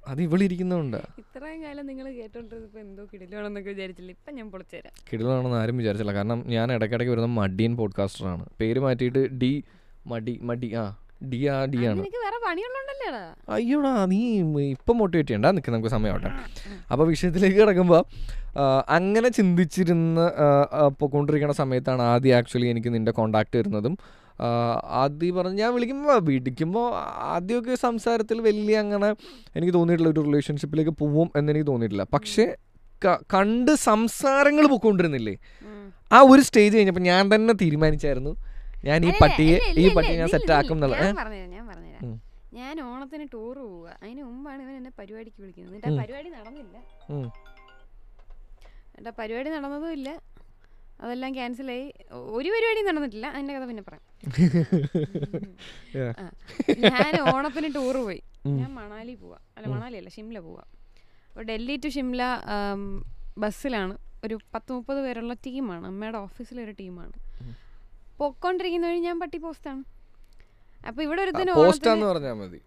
[0.07, 0.97] അത് ഇവളിരിക്കുന്നുണ്ട്.
[0.97, 4.11] ഇത്രയും കാലം നിങ്ങൾ കേട്ടോണ്ടിരുന്നപ്പോ എന്തോ കിടിലാണെന്നൊക്കെ വിചാരിച്ചില്ല?
[4.11, 6.13] ഇപ്പൊ ഞാൻ പൊളിച്ചുതരാം കിടിലാണെന്ന് ആരും വിചാരിച്ചില്ല.
[6.13, 9.63] കാരണം ഞാൻ ഇടയ്ക്കിടയ്ക്ക് വരുന്ന മടിയൻ പോഡ്കാസ്റ്ററാണ് പേര് മാറ്റിയിട്ട് ഡി
[10.07, 10.85] മടി മടി ആ.
[13.49, 14.19] അയ്യോടാ നീ
[14.61, 16.31] ഇപ്പം മോട്ടിവേറ്റ് ചെയ്യണ്ട നിൽക്ക് നമുക്ക് സമയമാവട്ടെ.
[16.91, 18.01] അപ്പോൾ വിഷയത്തിലേക്ക് കിടക്കുമ്പോൾ
[18.89, 20.47] അങ്ങനെ ചിന്തിച്ചിരുന്ന ആ,
[21.53, 23.97] സമയത്താണ് ആദ്യം ആക്ച്വലി എനിക്ക് നിന്റെ കോണ്ടാക്ട് വരുന്നതും.
[24.83, 26.85] ആദ്യം പറഞ്ഞ് ഞാൻ വിളിക്കുമ്പോൾ വിളിക്കുമ്പോൾ
[27.33, 29.09] ആദ്യമൊക്കെ സംസാരത്തിൽ വലിയ അങ്ങനെ
[29.55, 32.03] എനിക്ക് തോന്നിയിട്ടുള്ള ഒരു റിലേഷൻഷിപ്പിലേക്ക് പോവും എന്നെനിക്ക് തോന്നിയിട്ടില്ല.
[32.03, 32.45] പക്ഷേ
[33.33, 35.35] കണ്ട് സംസാരങ്ങൾ പോയിക്കൊണ്ടിരുന്നില്ലേ
[36.11, 38.31] ആ ഒരു സ്റ്റേജ് കഴിഞ്ഞപ്പോൾ ഞാൻ തന്നെ തീരുമാനിച്ചായിരുന്നു.
[38.87, 41.15] ഞാൻ ഈ പട്ടിയെ ഈ പട്ടി ഞാൻ സെറ്റ് ആക്കും എന്നുള്ളത് ഞാൻ?
[41.21, 42.17] പറഞ്ഞുതരാം
[42.59, 43.87] ഞാൻ ഓണത്തിന് ടൂർ പോവുക.
[44.03, 45.73] അതിന് മുമ്പാണ് ഇവൻ എന്നെ പരിപാടിക്ക് വിളിക്കുന്നത്.
[45.75, 46.77] എന്നിട്ട് ആ പരിപാടി നടന്നില്ല.
[48.97, 50.09] എന്റെ എന്നിട്ട് ആ പരിപാടി നടന്നതും ഇല്ല.
[51.03, 51.85] അതെല്ലാം ക്യാൻസലായി
[52.37, 53.27] ഒരു പരിപാടിയും നടന്നിട്ടില്ല.
[53.35, 54.05] അതിന്റെ കഥ പിന്നെ പറയാം.
[56.93, 58.21] ഞാൻ ഓണത്തിന് ടൂർ പോയി.
[58.59, 59.39] ഞാൻ മണാലി പോവാ.
[59.57, 59.67] അല്ല.
[59.75, 60.63] മണാലി അല്ല ഷിംല പോവാ.
[61.29, 62.21] അപ്പോൾ ഡൽഹി ടു ഷിംല
[63.37, 63.95] ബസ്സിലാണ്.
[64.25, 67.13] ഒരു പത്ത് മുപ്പത് പേരുള്ള ടീമാണ് അമ്മയുടെ ഓഫീസിലൊരു ടീമാണ്.
[68.19, 69.81] പൊക്കോണ്ടിരിക്കുന്ന വഴി ഞാൻ പട്ടി പോസ്റ്റാണ്.
[70.89, 72.59] അപ്പോൾ ഇവിടെ ഒരുത്തിന് പോസ്റ്റാന്ന് പറഞ്ഞാൽ മതി.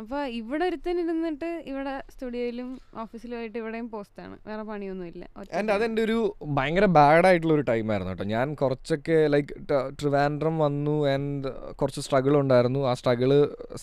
[0.00, 2.68] അപ്പോൾ ഇവിടെ ഒരുത്തൻ ഇരുന്നിട്ട് ഇവിടെ സ്റ്റുഡിയോയിലും
[3.02, 4.34] ഓഫീസിലും ആയിട്ട് ഇവിടെയും പോസ്റ്റാണ്.
[4.48, 5.24] വേറെ പണിയൊന്നുമില്ല.
[5.38, 6.18] ഇല്ല ആൻഡ് അതെന്റെ ഒരു
[6.58, 8.26] ഭയങ്കര ബാഡ് ആയിട്ടുള്ള ഒരു ടൈമായിരുന്നു കേട്ടോ.
[8.34, 9.54] ഞാൻ കുറച്ചൊക്കെ ലൈക്ക്
[10.00, 11.50] ട്രിവാൻഡ്രം വന്നു ആൻഡ്
[11.80, 12.82] കുറച്ച് സ്ട്രഗിൾ ഉണ്ടായിരുന്നു.
[12.90, 13.32] ആ സ്ട്രഗിൾ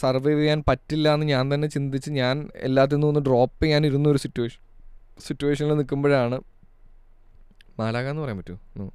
[0.03, 2.37] സർവൈവ് ചെയ്യാൻ പറ്റില്ല എന്ന് ഞാൻ തന്നെ ചിന്തിച്ച് ഞാൻ
[2.69, 4.61] എല്ലാത്തിൽ നിന്നും ഒന്ന് ഡ്രോപ്പ് ചെയ്യാൻ ഇരുന്ന ഒരു സിറ്റുവേഷൻ
[5.27, 6.39] സിറ്റുവേഷനിൽ നിൽക്കുമ്പോഴാണ്
[7.81, 8.87] മാലാക എന്ന് പറയാൻ പറ്റുമോ?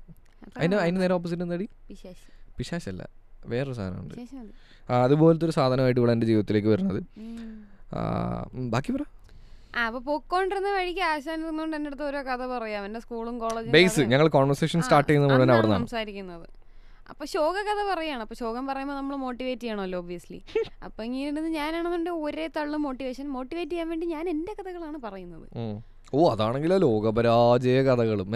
[0.56, 1.68] അതിന് അതിന് നേരെ ഓപ്പോസിറ്റ് എന്താടി.
[2.58, 3.02] പിശാശല്ല.
[3.46, 4.14] വേറൊരു സാധനമുണ്ട്.
[4.92, 7.00] അതുപോലത്തെ ഒരു സാധനമായിട്ട് ഇവിടെ എന്റെ ജീവിതത്തിലേക്ക് വരുന്നത്.
[8.74, 9.04] ബാക്കി പറ.
[10.06, 12.82] പൊക്കോണ്ടിരുന്ന വഴിക്ക് ആശാൻ ഇരുന്നോണ്ട് എന്റെ അടുത്ത് ഓരോ കഥ പറയാം.
[12.86, 16.46] എന്റെ സ്കൂളും കോളേജും ബേസ് ഞങ്ങൾ കോൺവെർസേഷൻ സ്റ്റാർട്ട് ചെയ്യുന്നത് അവിടെ സംസാരിക്കുന്നത്.
[17.10, 18.20] അപ്പൊ ശോക കഥ പറയാണ്.
[18.20, 20.38] അപ്പൊ ശോകം പറയുമ്പോൾ നമ്മൾ മോട്ടിവേറ്റ് ചെയ്യണമല്ലോ ഒബ്വിയസ്ലി
[20.84, 25.46] അപ്പൊ ഇങ്ങനെ ഞാനാണെന്നുണ്ടെങ്കിൽ ഒരേ തള്ളു മോട്ടിവേഷൻ മോട്ടിവേറ്റ് ചെയ്യാൻ വേണ്ടി ഞാൻ എന്റെ കഥകളാണ് പറയുന്നത്.
[26.14, 28.34] ഓ അതാണെങ്കിലോ ലോകപരാജയ കഥകളും.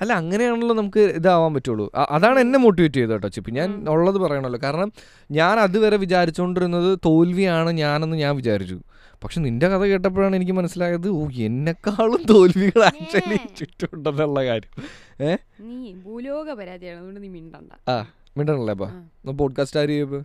[0.00, 1.90] അല്ല അങ്ങനെയാണല്ലോ നമുക്ക് ഇതാവാൻ പറ്റുള്ളൂ.
[2.10, 3.50] അതാണ് എന്നെ മോട്ടിവേറ്റ് ചെയ്തത് കേട്ടോ ചിപ്പി.
[3.50, 4.60] ഞാൻ ഉള്ളത് പറയണല്ലോ.
[4.62, 4.92] കാരണം
[5.30, 8.78] ഞാൻ അതുവരെ വിചാരിച്ചുകൊണ്ടിരുന്നത് തോൽവിയാണ് ഞാനെന്ന് ഞാൻ വിചാരിച്ചു.
[9.22, 14.72] പക്ഷെ നിന്റെ കഥ കേട്ടപ്പോഴാണ് എനിക്ക് മനസ്സിലായത് ഓ എന്നെക്കാളും തോൽവികൾ ആക്ച്വലി ചുറ്റുണ്ടെന്നുള്ള കാര്യം.
[15.20, 17.72] ഏഹ് നീ ഭൂലോക പരാജയമാണ് അതുകൊണ്ട് നീ മിണ്ടണ്ട.
[17.88, 17.96] ആ
[18.38, 18.88] മിണ്ടണല്ലേ അപ്പൊ.
[19.32, 20.20] പോഡ്കാസ്റ്റ് ആര് ചെയ്യപ്പോ.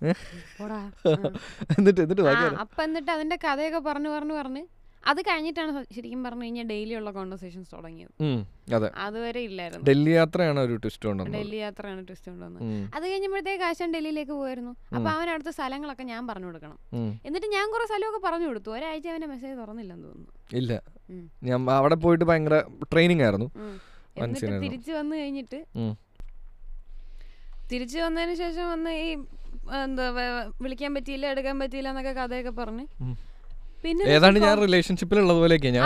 [1.78, 2.22] എന്നിട്ട് എന്നിട്ട്
[2.64, 4.62] അപ്പൊ എന്നിട്ട് അതിന്റെ കഥയൊക്കെ പറഞ്ഞു പറഞ്ഞു പറഞ്ഞ്.
[5.04, 8.12] അത് കഴിഞ്ഞിട്ടാണ് ശരിക്കും പറഞ്ഞു കഴിഞ്ഞാൽ ഡെയിലി ഉള്ള കോൺവെർസേഷൻസ് തുടങ്ങിയത്
[8.74, 8.88] അതെ.
[8.96, 9.84] അതുവരെ ഇല്ലായിരുന്നു.
[9.88, 11.36] ഡൽഹി യാത്രയാണ് ഒരു ട്വിസ്റ്റ് കൊണ്ടുവന്നത്.
[11.36, 12.64] ഡൽഹി യാത്രയാണ് ട്വിസ്റ്റ് കൊണ്ടുവന്നത്.
[12.96, 16.78] അത് കഴിഞ്ഞപ്പോഴത്തേക്ക് ആശാൻ ഡൽഹിയിലേക്ക് പോയിരുന്നു അപ്പൊ അവനടുത്ത അവൻ അടുത്ത സ്ഥലങ്ങളൊക്കെ ഞാൻ പറഞ്ഞു കൊടുക്കണം.
[17.24, 18.70] എന്നിട്ട് ഞാൻ കുറെ സ്ഥലമൊക്കെ പറഞ്ഞു കൊടുത്തു.
[18.70, 20.32] ഒരാഴ്ച അവന്റെ മെസ്സേജ് തുറന്നില്ലെന്ന് തോന്നുന്നു.
[20.52, 20.72] ഇല്ല.
[21.42, 22.58] ഞാൻ അവിടെ പോയിട്ട് ഭയങ്കര
[22.92, 23.50] ട്രെയിനിങ് ആയിരുന്നു.
[24.16, 25.60] എന്നിട്ട് തിരിച്ചു വന്നു കഴിഞ്ഞിട്ട്
[27.70, 29.10] തിരിച്ചു വന്നതിന് ശേഷം വന്ന് ഈ
[29.80, 30.06] എന്താ
[30.62, 32.84] വിളിക്കാൻ പറ്റിയില്ല എടുക്കാൻ പറ്റിയില്ല എന്നൊക്കെ കഥയൊക്കെ പറഞ്ഞ്.
[33.84, 35.84] പിന്നെ ഏതാണ്ട് ഞാൻ കോ- റിലേഷൻഷിപ്പിൽ ഉള്ളതുപോലെയൊക്കെയാ ഞാൻ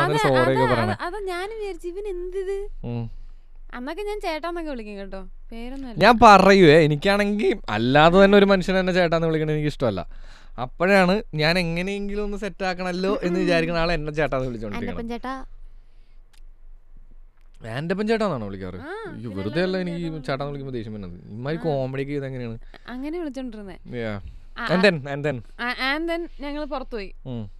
[1.00, 2.56] അതെ, ഞാൻ വിചാരിച്ചു ഇവൻ എന്തിത്.
[3.76, 5.20] അന്നൊക്കെ ഞാൻ ചേട്ടാന്നൊക്കെ വിളിക്കും കേട്ടോ.
[5.52, 10.00] പേരൊന്നും ഞാൻ പറയുവേ എനിക്കാണെങ്കിൽ അല്ലാതെ തന്നെ ഒരു മനുഷ്യനെ തന്നെ ചേട്ടാന്ന് വിളിക്കണത് എനിക്ക് ഇഷ്ടമല്ല.
[10.58, 14.98] അപ്പോഴാണ് ഞാൻ എങ്ങനെയെങ്കിലും ഒന്ന് സെറ്റ് ആക്കണല്ലോ എന്ന് വിചാരിക്കുന്ന ആളെ എന്നെ ചേട്ടാന്ന് വിളിച്ചോണ്ടിരിക്കണം
[17.78, 18.78] എന്റെ ചേട്ടാന്നാണോ വിളിക്കാറ്?
[19.14, 21.18] അയ്യോ വെറുതെ അല്ല എനിക്ക് ചേട്ടാന്ന് വിളിക്കുമ്പോ വിളിക്കുമ്പോൾ ദേഷ്യം വരുന്നത്.
[21.36, 22.56] ഇമ്മാരി കോമഡി ഒക്കെ ചെയ്ത് എങ്ങനെയാണ്
[22.94, 23.76] അങ്ങനെ വിളിച്ചോണ്ടിരുന്നേ.
[24.72, 25.36] And then, and then.
[25.90, 27.08] And then ഞങ്ങൾ പുറത്തുപോയി.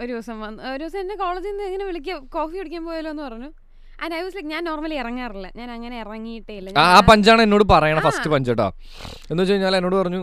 [0.01, 3.49] ഒരു ദിവസം വന്ന് ഒരു ദിവസം എന്റെ കോളേജിൽ നിന്ന് എങ്ങനെ വിളിക്കുക കോഫി കുടിക്കാൻ പോയാലോ എന്ന് പറഞ്ഞു.
[4.03, 5.49] ആൻഡ് ഐ വാസ് ലൈക്ക് ഞാൻ നോർമലി ഇറങ്ങാറില്ല.
[5.61, 6.71] ഞാൻ അങ്ങനെ ഇറങ്ങിയിട്ടേ ഇല്ല.
[6.97, 8.69] ആ പഞ്ചാണ് എന്നോട് പറയണ ഫസ്റ്റ് പഞ്ച് കേട്ടോ.
[9.31, 10.23] എന്ന് വെച്ച് കഴിഞ്ഞാൽ എന്നോട് പറഞ്ഞു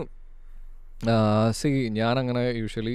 [1.60, 2.94] സി ഞാൻ അങ്ങനെ യൂഷ്വലി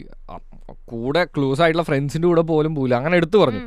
[0.91, 3.61] കൂടെ ക്ലോസ് ആയിട്ടുള്ള ഫ്രണ്ട്സിന്റെ കൂടെ പോലും പോകില്ല അങ്ങനെ എടുത്തു പറഞ്ഞു.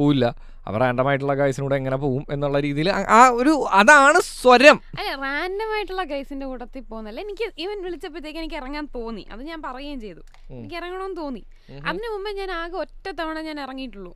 [0.00, 0.26] പോവില്ല
[0.68, 4.76] അവർ റാൻഡമായിട്ടുള്ള ഗൈസിനൂടെ എങ്ങനെ പോവും എന്നുള്ള രീതിയിൽ ആ ഒരു അതാണ് സ്വരം.
[4.98, 9.24] അല്ല റാൻഡം ആയിട്ടുള്ള ഗൈസിന്റെ കൂട്ടത്തിൽ പോകുന്നല്ല എനിക്ക് ഇവൻ വിളിച്ചപ്പോഴത്തേക്ക് എനിക്ക് ഇറങ്ങാൻ തോന്നി.
[9.32, 10.22] അത് ഞാൻ പറയുകയും ചെയ്തു.
[10.58, 11.42] എനിക്ക് ഇറങ്ങണമെന്ന് തോന്നി.
[11.88, 14.14] അതിനു മുമ്പേ ഞാൻ ആകെ ഒറ്റ തവണ ഞാൻ ഇറങ്ങിയിട്ടുള്ളൂ.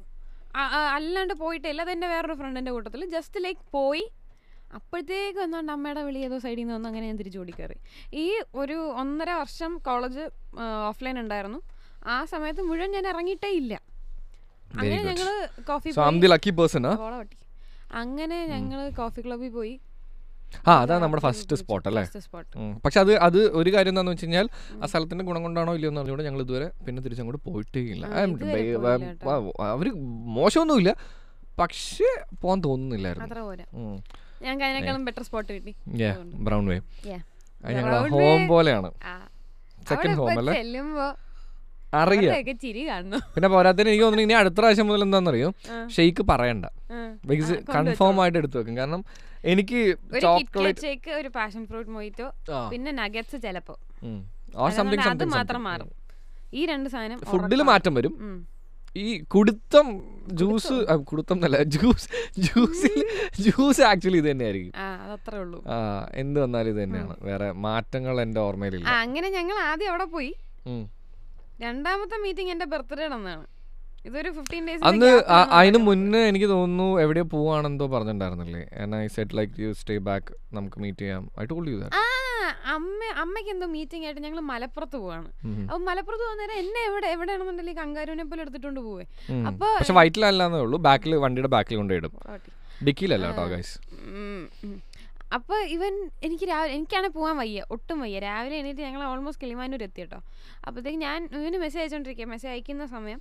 [0.55, 4.05] അല്ലാണ്ട് പോയിട്ട് അല്ലാണ്ട് പോയിട്ടില്ല അതെന്റെ വേറൊരു ഫ്രണ്ടിന്റെ കൂട്ടത്തിൽ ജസ്റ്റ് ലൈക്ക് പോയി.
[4.79, 7.77] അപ്പോഴത്തേക്ക് വന്നുകൊണ്ട് അമ്മയുടെ വിളി ഏതോ സൈഡിൽ നിന്ന് വന്ന് അങ്ങനെ ഞാൻ തിരിച്ചു ഓടിക്കയറി
[8.23, 8.27] ഈ
[8.63, 10.25] ഒരു ഒന്നര വർഷം കോളേജ്
[10.91, 11.61] ഓഫ്ലൈൻ ഉണ്ടായിരുന്നു.
[12.15, 13.75] ആ സമയത്ത് മുഴുവൻ ഞാൻ ഇറങ്ങിയിട്ടേ ഇല്ല.
[14.79, 15.29] അങ്ങനെ ഞങ്ങൾ ഞങ്ങൾ
[15.69, 16.93] coffee so am the lucky person ആ
[18.03, 19.73] അങ്ങനെ ഞങ്ങൾ കോഫി ക്ലബ്ബിൽ പോയി.
[20.69, 22.03] ആ അതാണ് നമ്മുടെ ഫസ്റ്റ് സ്പോട്ട് അല്ലേ?
[22.85, 24.47] പക്ഷെ അത് അത് ഒരു കാര്യം എന്താണെന്ന് വെച്ച് കഴിഞ്ഞാൽ
[24.83, 28.07] ആ സ്ഥലത്തിന്റെ ഗുണം കൊണ്ടാണോ ഇല്ലയോ എന്ന് അറിഞ്ഞുകൊണ്ട് ഞങ്ങൾ ഇതുവരെ പിന്നെ തിരിച്ചങ്ങോട്ട് പോയിട്ടേ ഇല്ല
[29.75, 29.89] അവർ
[30.39, 30.93] മോശമൊന്നുമില്ല.
[31.61, 32.11] പക്ഷേ
[32.43, 33.85] പോകാൻ തോന്നുന്നില്ലായിരുന്നു.
[34.47, 35.73] ഞങ്ങൾക്ക് ബെറ്റർ സ്പോട്ട് കിട്ടി.
[36.47, 36.79] ബ്രൗൺ വേ
[37.77, 38.91] ഞങ്ങളുടെ ഹോം പോലെയാണ്.
[39.91, 40.55] സെക്കൻഡ് ഹോം അല്ലേ?
[42.01, 42.35] അറിയാം.
[43.35, 45.49] പിന്നെ പോരാത്തിന് എനിക്ക് തോന്നുന്നു ഇനി അടുത്ത പ്രാവശ്യം മുതൽ എന്താണെന്നറിയോ.
[45.97, 46.67] ഷെയ്ക്ക് പറയണ്ട.
[47.31, 48.77] ബിക്കോസ് കൺഫേം ആയിട്ട് എടുത്തു വെക്കും.
[48.81, 49.03] കാരണം
[49.53, 49.81] എനിക്ക്
[50.15, 52.29] ഒരു ചോക്ലേറ്റ് ഷേക്ക് ഒരു പാഷൻ ഫ്രൂട്ട് മൊയ്റ്റോ
[52.73, 53.77] പിന്നെ നഗറ്റ്സ് ചിലപ്പോ.
[54.79, 55.91] സംതിങ് അത് മാത്രം മാറും.
[56.59, 58.15] ഈ രണ്ട് സാധനം ഫുഡിൽ മാറ്റം വരും.
[59.03, 59.89] ഈ കുടുത്തം
[60.39, 60.77] ജ്യൂസ്
[61.11, 61.37] കുടുത്തം?
[61.39, 62.09] എന്നല്ല ജ്യൂസ്
[62.47, 62.97] ജ്യൂസിൽ
[63.45, 64.73] ജ്യൂസ് ആക്ച്വലി ഇത് തന്നെയായിരിക്കും.
[65.75, 65.77] ആ
[66.23, 67.15] എന്ത് വന്നാലും ഇത് തന്നെയാണ്.
[67.29, 68.89] വേറെ മാറ്റങ്ങൾ എന്റെ ഓർമ്മയിലില്ല.
[69.03, 70.33] അങ്ങനെ ഞങ്ങൾ ആദ്യം അവിടെ പോയി.
[71.65, 73.47] രണ്ടാമത്തെ മീറ്റിംഗ് എന്റെ ബർത്ത്ഡേ അന്നാണ്
[74.09, 75.09] ഇതൊരു ഫിഫ്റ്റീൻ ഡേയ്സ് അന്ന്
[75.59, 78.63] അതിന് മുന്നേ എനിക്ക് തോന്നുന്നു എവിടെയോ പോവാണെന്തോ പറഞ്ഞിട്ടുണ്ടായിരുന്നില്ലേ?
[78.83, 81.25] And I said like you stay back നമുക്ക് മീറ്റ് ചെയ്യാം.
[81.43, 82.05] ഐ ടോൾഡ് യു ആ
[82.75, 85.29] അമ്മ അമ്മയ്ക്ക് എന്തോ മീറ്റിംഗ് ആയിട്ട് ഞങ്ങൾ മലപ്പുറത്ത് പോവാണ്.
[85.69, 89.05] അപ്പൊ മലപ്പുറത്ത് പോകുന്നേരം എന്നെ എവിടെ എവിടെയാണെന്നുണ്ടെങ്കിൽ കങ്കാരുവിനെ പോലെ എടുത്തിട്ടുണ്ട് പോവേ.
[89.51, 90.79] അപ്പൊ പക്ഷെ വൈറ്റിലല്ലാന്നേ ഉള്ളൂ.
[90.89, 92.15] ബാക്കിൽ വണ്ടിയുടെ ബാക്കിൽ കൊണ്ടുപോയിടും
[92.87, 93.75] ഡിക്കിയിലല്ലോ കേട്ടോ ഗൈസ്.
[95.31, 98.19] അപ്പൊ ഇവൻ എനിക്ക് രാവിലെ എനിക്കാണെങ്കിൽ പോകാൻ വയ്യ ഒട്ടും വയ്യ.
[98.21, 100.19] രാവിലെ എണീറ്റ് ഞങ്ങൾ ഓൾമോസ്റ്റ് കിളിമാനൂർ എത്തി കേട്ടോ.
[100.65, 103.21] അപ്പോഴത്തേക്ക് ഞാൻ ഇവന് മെസ്സേജ് അയച്ചോണ്ടിരിക്കുക മെസ്സേജ് അയക്കുന്ന സമയം.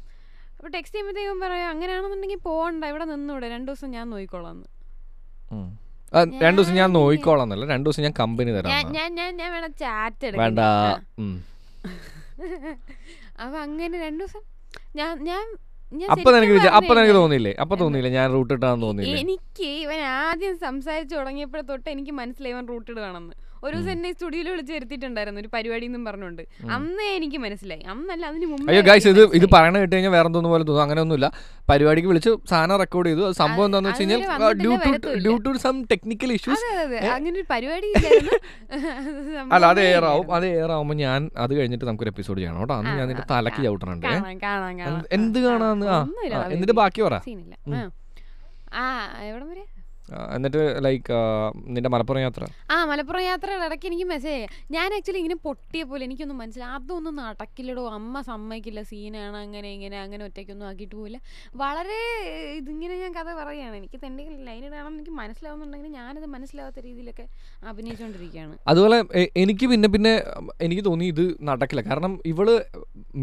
[0.56, 4.68] അപ്പോൾ ടെക്സ്റ്റ് ചെയ്യുമ്പോഴത്തേക്കും പറയാം അങ്ങനെയാണെന്നുണ്ടെങ്കിൽ പോകണ്ട ഇവിടെ നിന്നൂടെ രണ്ടു ദിവസം ഞാൻ നോക്കിക്കോളാം എന്ന്.
[6.42, 10.32] രണ്ടു ദിവസം ഞാൻ നോക്കിക്കോളാം എന്നല്ല രണ്ടു ദിവസം ഞാൻ കമ്പനി തരാം ഞാൻ ഞാൻ ഞാൻ വേണം ചാറ്റ്
[10.42, 10.60] വേണ്ട
[11.18, 11.36] ഉം.
[13.42, 14.44] അപ്പൊ അങ്ങനെ രണ്ടു ദിവസം
[14.96, 15.44] ഞാൻ ഞാൻ
[15.92, 17.54] അപ്പൊ നിനക്ക് ശരിക്കും വിചാ- അപ്പൊ പറഞ്ഞു നിനക്ക് കഴിഞ്ഞാൽ തോന്നിയില്ലേ?
[17.60, 18.12] അപ്പൊ തോന്നിയില്ലേ?
[18.12, 19.20] ഞാൻ റൂട്ട് ഇട്ടാന്ന് തോന്നിയില്ലേ?
[19.22, 24.74] എനിക്ക് ഇവൻ ആദ്യം സംസാരിച്ചു തുടങ്ങിയപ്പോഴത്തൊട്ട് എനിക്ക് മനസ്സിലായി ഇവൻ റൂട്ട് ഇടുകയാണെന്ന് ഒരു ദിവസം എന്നെ സ്റ്റുഡിയോയിൽ വിളിച്ച്
[24.74, 26.44] വരുത്തിയിട്ടുണ്ടായിരുന്നു ഒരു പരിപാടി എന്നും പറഞ്ഞുകൊണ്ട്
[26.74, 27.84] അന്നേ എനിക്ക് മനസ്സിലായി.
[27.92, 31.28] അന്നല്ല അതിന് മുമ്പ് അയ്യോ ഗൈസ് ഇത് ഇത് പറയണ കേട്ട് കഴിഞ്ഞാൽ വേറെ പോലെ പോലെ അങ്ങനെ ഒന്നുമില്ല
[31.70, 33.26] പരിപാടിക്ക് വിളിച്ച് സാധനം റെക്കോർഡ് ചെയ്തു.
[33.40, 34.22] സംഭവം എന്താണെന്ന് വെച്ച് കഴിഞ്ഞാൽ
[34.62, 36.66] due to due to some technical issues
[37.10, 37.90] അങ്ങനെ ഒരു പരിപാടി
[39.54, 40.28] അല്ല അത് എയർ ആവും.
[40.36, 42.76] അത് എയർ ആവുമ്പോൾ ഞാൻ അത് കഴിഞ്ഞിട്ട് നമുക്കൊരു എപ്പിസോഡ് ചെയ്യണം കേട്ടോ.
[42.76, 43.62] അന്ന് ഞാൻ നിന്റെ തലക്ക്.
[43.66, 44.08] ചവിട്ടണുണ്ട്.
[45.14, 45.88] എന്ത്- കാണാന്ന്?
[45.90, 46.00] ആ
[46.54, 47.16] എന്നിട്ട് ബാക്കി പറ.
[48.76, 48.86] ആ.
[49.28, 49.64] എവിടം വരെ?
[50.36, 51.18] എന്നിട്ട് ലൈക്ക്
[51.76, 52.44] നിന്റെ മലപ്പുറം യാത്ര?
[52.76, 54.46] ആ മലപ്പുറം യാത്രയുടെ ഇടയ്ക്ക് എനിക്ക് മെസ്സേജ്
[54.76, 57.84] ഞാൻ ആക്ച്വലി ഇങ്ങനെ പൊട്ടിയ പോലെ എനിക്കൊന്നും മനസ്സിലായി അതൊന്നും നടക്കില്ലടോ.
[57.98, 58.84] അമ്മ സമ്മതിക്കില്ല.
[58.92, 61.20] സീനാണ് അങ്ങനെ ഇങ്ങനെ അങ്ങനെ ഒറ്റയ്ക്കൊന്നും ആക്കിയിട്ട് പോവില്ല.
[61.64, 62.00] വളരെ
[62.60, 67.26] ഇതിങ്ങനെ ഞാൻ കഥ പറയുകയാണ് എനിക്ക് എന്തെങ്കിലും ലൈൻ എനിക്ക് മനസ്സിലാവുന്നുണ്ടെങ്കിൽ ഞാനത് മനസ്സിലാവാത്ത രീതിയിലൊക്കെ
[67.72, 68.98] അഭിനയിച്ചുകൊണ്ടിരിക്കുകയാണ് അതുപോലെ
[69.44, 70.14] എനിക്ക് പിന്നെ പിന്നെ
[70.68, 71.82] എനിക്ക് തോന്നി ഇത് നടക്കില്ല.
[71.90, 72.48] കാരണം ഇവൾ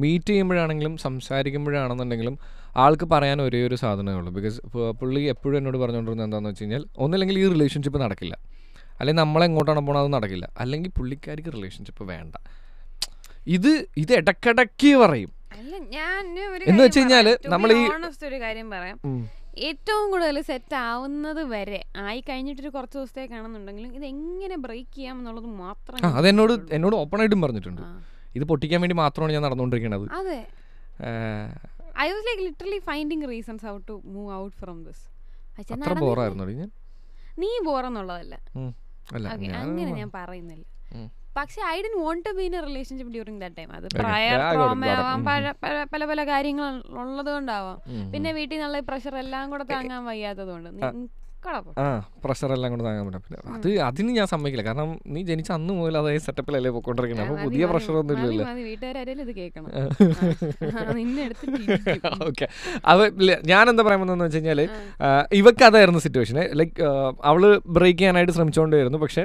[0.02, 2.36] മീറ്റ് ചെയ്യുമ്പോഴാണെങ്കിലും സംസാരിക്കുമ്പോഴാണെന്നുണ്ടെങ്കിലും
[2.82, 4.30] ആൾക്ക് പറയാൻ ഒരേ ഒരു സാധനമേ ഉള്ളൂ.
[4.36, 4.58] ബിക്കോസ്
[5.00, 8.34] പുള്ളി എപ്പോഴും എന്നോട് പറഞ്ഞുകൊണ്ടിരുന്നത് എന്താണെന്ന് വെച്ച് കഴിഞ്ഞാൽ ഒന്നില്ലെങ്കിൽ ഈ റിലേഷൻഷിപ്പ് നടക്കില്ല.
[8.98, 10.46] അല്ലെങ്കിൽ നമ്മളെങ്ങോട്ടാണ് പോകുന്നത് അത് നടക്കില്ല.
[10.62, 12.34] അല്ലെങ്കിൽ പുള്ളിക്കാർക്ക് റിലേഷൻഷിപ്പ് വേണ്ട.
[13.56, 15.32] ഇത് ഇത് ഇടക്കിടക്ക് പറയും.
[16.70, 18.98] എന്ന് വെച്ച് കഴിഞ്ഞാൽ നമ്മൾ honest ഒരു കാര്യം പറയാം.
[19.68, 26.06] ഏറ്റവും കൂടുതൽ സെറ്റ് ആവുന്നത് വരെ ആയി കഴിഞ്ഞിട്ടൊരു കുറച്ച് ദിവസത്തേക്കാണെന്നുണ്ടെങ്കിലും ഇത് എങ്ങനെ ബ്രേക്ക് ചെയ്യാം എന്നുള്ളത് മാത്രം
[26.18, 27.82] അത് എന്നോട് എന്നോട് ഓപ്പൺ ആയിട്ടും പറഞ്ഞിട്ടുണ്ട്.
[28.38, 30.38] ഇത് പൊട്ടിക്കാൻ വേണ്ടി മാത്രമാണ് ഞാൻ നടന്നുകൊണ്ടിരിക്കുന്നത് അതെ.
[31.98, 35.04] I was like literally finding reasons how to move out from this
[37.38, 38.34] നീ ബോറെന്നുള്ളതല്ല
[39.62, 40.64] അങ്ങനെ ഞാൻ പറയുന്നില്ല.
[41.36, 43.86] പക്ഷെ I did want to be in a relationship during that time അത്.
[44.00, 44.36] പ്രയർ.
[44.98, 46.70] ആവാം പല പല- കാര്യങ്ങൾ
[47.02, 47.78] ഉള്ളത് കൊണ്ടാവാം
[48.12, 51.06] പിന്നെ വീട്ടിൽ നിന്നുള്ള പ്രഷർ എല്ലാം കൂടെ താങ്ങാൻ വയ്യാത്തതുകൊണ്ട് പൊക്കടാ പോ.
[51.78, 51.86] ആ
[52.24, 54.64] പ്രഷർ എല്ലാം കൊണ്ട് താങ്ങാൻ പറ്റും പിന്നെ അത് അതിന് ഞാൻ സമ്മതിക്കില്ല.
[54.68, 58.46] കാരണം നീ ജനിച്ച അന്ന് മുതൽ അതേ സെറ്റപ്പിലല്ലേ പോയിക്കൊണ്ടിരിക്കുന്നത് അപ്പൊ പുതിയ പ്രഷർ ഒന്നും ഇല്ലല്ലോ.
[62.28, 62.48] ഓക്കെ.
[62.84, 63.02] അത്
[63.52, 64.60] ഞാൻ എന്താ പറയാൻ വന്നതെന്ന് വെച്ച് കഴിഞ്ഞാൽ
[65.32, 66.76] ഇവക്ക് അതായിരുന്നു സിറ്റുവേഷൻ ലൈക്ക്
[67.30, 67.42] അവൾ
[67.76, 69.24] ബ്രേക്ക് ചെയ്യാനായിട്ട് ശ്രമിച്ചുകൊണ്ടിരുന്നു പക്ഷേ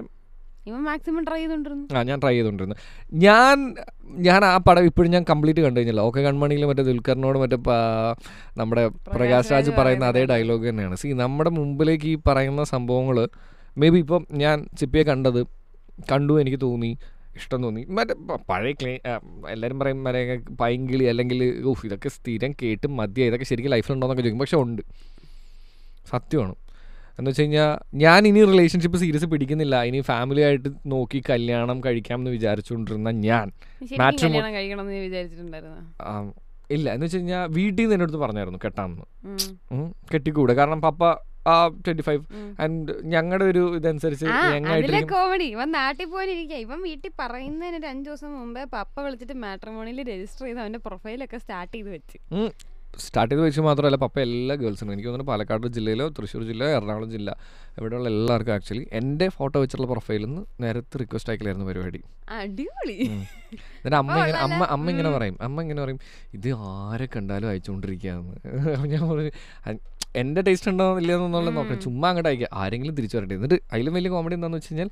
[0.69, 1.86] മാക്സിമം ട്രൈ ചെയ്തോണ്ടിരുന്നു.
[1.97, 2.76] ആ ഞാൻ ട്രൈ ചെയ്തുകൊണ്ടിരുന്നു
[3.26, 3.76] ഞാൻ
[4.28, 6.02] ഞാൻ ആ പടം ഇപ്പോഴും ഞാൻ കംപ്ലീറ്റ് കണ്ടു കഴിഞ്ഞില്ല.
[6.02, 7.58] ഓക്കെ കൺമണിയിൽ മറ്റേ ദുൽഖറിനോട് മറ്റേ
[8.58, 10.95] നമ്മുടെ പ്രകാശ് രാജ് രാജ് പറയുന്ന അതേ ഡയലോഗ് തന്നെയാണ്.
[10.95, 13.30] സി നമ്മുടെ മുമ്പിലേക്ക് ഈ പറയുന്ന സംഭവങ്ങൾ
[13.78, 15.41] മേ ബി ഇപ്പം ഞാൻ ചിപ്പിയെ കണ്ടത്
[16.12, 16.97] കണ്ടു എനിക്ക് തോന്നി
[17.36, 17.86] ഇഷ്ടം തോന്നി.
[17.97, 18.13] മറ്റേ
[18.50, 18.93] പഴയ ക്ലീ
[19.50, 23.30] എല്ലാവരും പറയും മറ്റേ പൈങ്കിളി അല്ലെങ്കിൽ ഓഫ് ഇതൊക്കെ സ്ഥിരം കേട്ട് മതിയായി.
[23.30, 24.39] ഇതൊക്കെ ശരിക്കും ലൈഫിലുണ്ടോയെന്നൊക്കെ ചോദിക്കും.
[24.39, 24.82] പക്ഷെ ഉണ്ട്.
[26.10, 26.56] സത്യമാണ്.
[27.21, 27.71] എന്ന് വെച്ച് കഴിഞ്ഞാൽ
[28.03, 29.75] ഞാൻ ഇനി റിലേഷൻഷിപ്പ് സീരിയസ് പിടിക്കുന്നില്ല.
[29.89, 33.47] ഇനി ഫാമിലി ആയിട്ട് നോക്കി കല്യാണം കഴിക്കാം എന്ന് വിചാരിച്ചുകൊണ്ടിരുന്ന ഞാൻ
[36.75, 36.88] ഇല്ല.
[36.95, 39.05] എന്ന് വെച്ച് കഴിഞ്ഞാൽ വീട്ടിൽ നിന്ന് എന്റെ അടുത്ത് പറഞ്ഞായിരുന്നു കെട്ടാമെന്ന്.
[40.13, 40.53] കെട്ടിക്കൂടെ?
[40.60, 41.03] കാരണം പപ്പ
[41.51, 41.53] ആ
[42.07, 42.21] ഫൈവ്
[42.63, 44.25] ആൻഡ് ഞങ്ങളുടെ ഒരു ഇതനുസരിച്ച്
[45.13, 50.45] കോമഡി ഇവൻ നാട്ടിൽ പോകാനിരിക്കുക ഇവൻ വീട്ടിൽ പറയുന്നതിന് ഒരു അഞ്ചു ദിവസം മുമ്പേ പപ്പ വിളിച്ചിട്ട് മാട്രിമോണിയിൽ രജിസ്റ്റർ
[50.47, 52.19] ചെയ്ത് അവന്റെ പ്രൊഫൈലൊക്കെ സ്റ്റാർട്ട് ചെയ്ത് വെച്ച്.
[53.06, 57.30] സ്റ്റാർട്ട് ചെയ്ത് വെച്ച് മാത്രമല്ല പപ്പ എല്ലാ ഗേൾസിനും എനിക്ക് തോന്നുന്നു പാലക്കാട് ജില്ലയിലോ തൃശ്ശൂർ ജില്ലയോ എറണാകുളം ജില്ല
[57.80, 62.01] ഇവിടെയുള്ള എല്ലാവർക്കും ആക്ച്വലി എന്റെ ഫോട്ടോ വെച്ചുള്ള പ്രൊഫൈലിൽ നിന്ന് നേരത്തെ റിക്വസ്റ്റ് അയക്കലായിരുന്നു പരിപാടി.
[62.39, 62.97] അടിപൊളി.
[63.77, 65.99] എന്നിട്ട് അമ്മ ഇങ്ങനെ അമ്മ അമ്മ ഇങ്ങനെ പറയും അമ്മ ഇങ്ങനെ പറയും
[66.38, 68.36] ഇത് ആരെ കണ്ടാലും അയച്ചുകൊണ്ടിരിക്കുകയെന്ന്
[68.93, 69.32] ഞാൻ പറഞ്ഞു
[70.21, 71.80] എന്റെ ടേസ്റ്റ് ഉണ്ടോ ഇല്ലെന്നുള്ള നോക്കണം.
[71.84, 73.36] ചുമ്മാ അങ്ങോട്ട് അയക്കുക ആരെങ്കിലും തിരിച്ചു വരട്ടെ.
[73.38, 74.89] എന്നിട്ട് അതിലും വലിയ കോമഡി എന്താണെന്ന് വെച്ച് കഴിഞ്ഞാൽ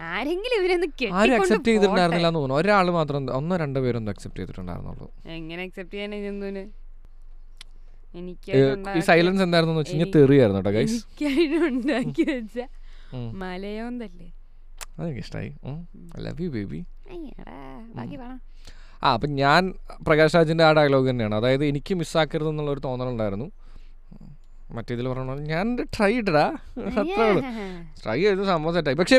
[1.21, 2.29] ആരും അക്സെപ്റ്റ് ചെയ്തിട്ടുണ്ടായിരുന്നില്ല.
[2.29, 2.61] എന്ന് തോന്നുന്നു.
[2.61, 5.07] ഒരാൾ മാത്രം ഒന്നോ രണ്ടോ പേരൊന്നും അക്സെപ്റ്റ് ചെയ്തിട്ടുണ്ടായിരുന്നുള്ളൂ.
[5.37, 6.63] എങ്ങനെ അക്സെപ്റ്റ് ചെന്തുന്
[8.13, 10.99] എനിക്ക് സൈലൻസ് എന്തായിരുന്നു വെച്ച് കഴിഞ്ഞാൽ തെറിയായിരുന്നു കേട്ടോ ഗൈസ്
[11.69, 12.59] ഉണ്ടാക്കി വെച്ച
[13.41, 14.27] മലയോന്തല്ലേ?
[14.97, 15.51] അതെനിക്ക് ഇഷ്ടമായി
[16.25, 16.79] ലവ് യു ബേബി
[19.03, 19.63] ആ അപ്പം ഞാൻ
[20.07, 21.35] പ്രകാശ് രാജിന്റെ ആ ഡയലോഗ് തന്നെയാണ്.
[21.35, 23.47] അതായത് എനിക്ക് മിസ്സാക്കരുത് എന്നുള്ള എന്നുള്ളൊരു തോന്നലുണ്ടായിരുന്നു.
[24.77, 26.43] മറ്റേതിൽ പറഞ്ഞ ഞാൻ ട്രൈ ഇട്ടടാ.
[26.99, 27.41] അത്രേ ഉള്ളൂ.
[28.03, 29.17] ട്രൈ ചെയ്ത് സംഭവം സെറ്റായി പക്ഷേ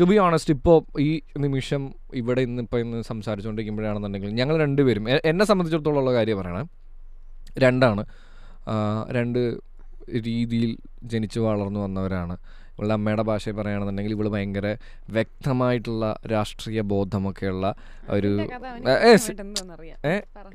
[0.00, 1.82] ടു ബി ഓണസ്റ്റ് ഇപ്പോൾ ഈ നിമിഷം
[2.14, 6.62] ഇവിടെ ഇന്ന് ഇപ്പം ഇന്ന് സംസാരിച്ചുകൊണ്ടിരിക്കുമ്പോഴാണെന്നുണ്ടെങ്കിൽ ഞങ്ങൾ രണ്ടുപേരും എന്നെ സംബന്ധിച്ചിടത്തോളം ഉള്ള കാര്യം പറയണേ.
[7.58, 8.04] രണ്ടാണ്.
[9.10, 9.40] രണ്ട്
[10.18, 12.36] രീതിയിൽ ജനിച്ചു വളർന്നു വന്നവരാണ്.
[12.76, 14.76] ഇവളുടെ അമ്മയുടെ ഭാഷയിൽ പറയുകയാണെന്നുണ്ടെങ്കിൽ ഇവൾ ഭയങ്കര
[15.10, 17.74] വ്യക്തമായിട്ടുള്ള രാഷ്ട്രീയ ബോധമൊക്കെയുള്ള
[18.10, 18.32] ഒരു.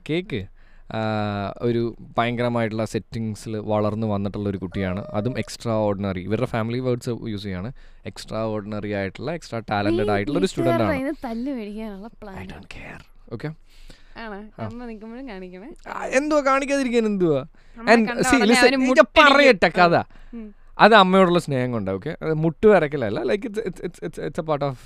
[0.10, 0.42] കേക്ക്.
[1.62, 5.06] ഒരു ഭയങ്കരമായിട്ടുള്ള സെറ്റിങ്സിൽ വളർന്നു വന്നിട്ടുള്ള ഒരു കുട്ടിയാണ്.
[5.14, 7.72] അതും എക്സ്ട്രാ ഓർഡിനറി ഇവരുടെ ഫാമിലി വേർഡ്സ് യൂസ് ചെയ്യാണ്.
[8.06, 10.94] എക്സ്ട്രാ ഓർഡിനറി ആയിട്ടുള്ള എക്സ്ട്രാ ടാലന്റഡ് ആയിട്ടുള്ള ഒരു സ്റ്റുഡന്റ് ആണ്.
[13.34, 13.50] ഓക്കെ
[16.18, 17.42] എന്തുവാ കാണിക്കാതിരിക്കാൻ എന്തുവാ.
[19.20, 19.96] പറയട്ടെ കഥ.
[20.80, 22.12] അത് അമ്മയോടുള്ള സ്നേഹം കൊണ്ട് ഓക്കെ
[22.44, 24.86] മുട്ട് വരക്കലല്ല like it's it's it's it's a part of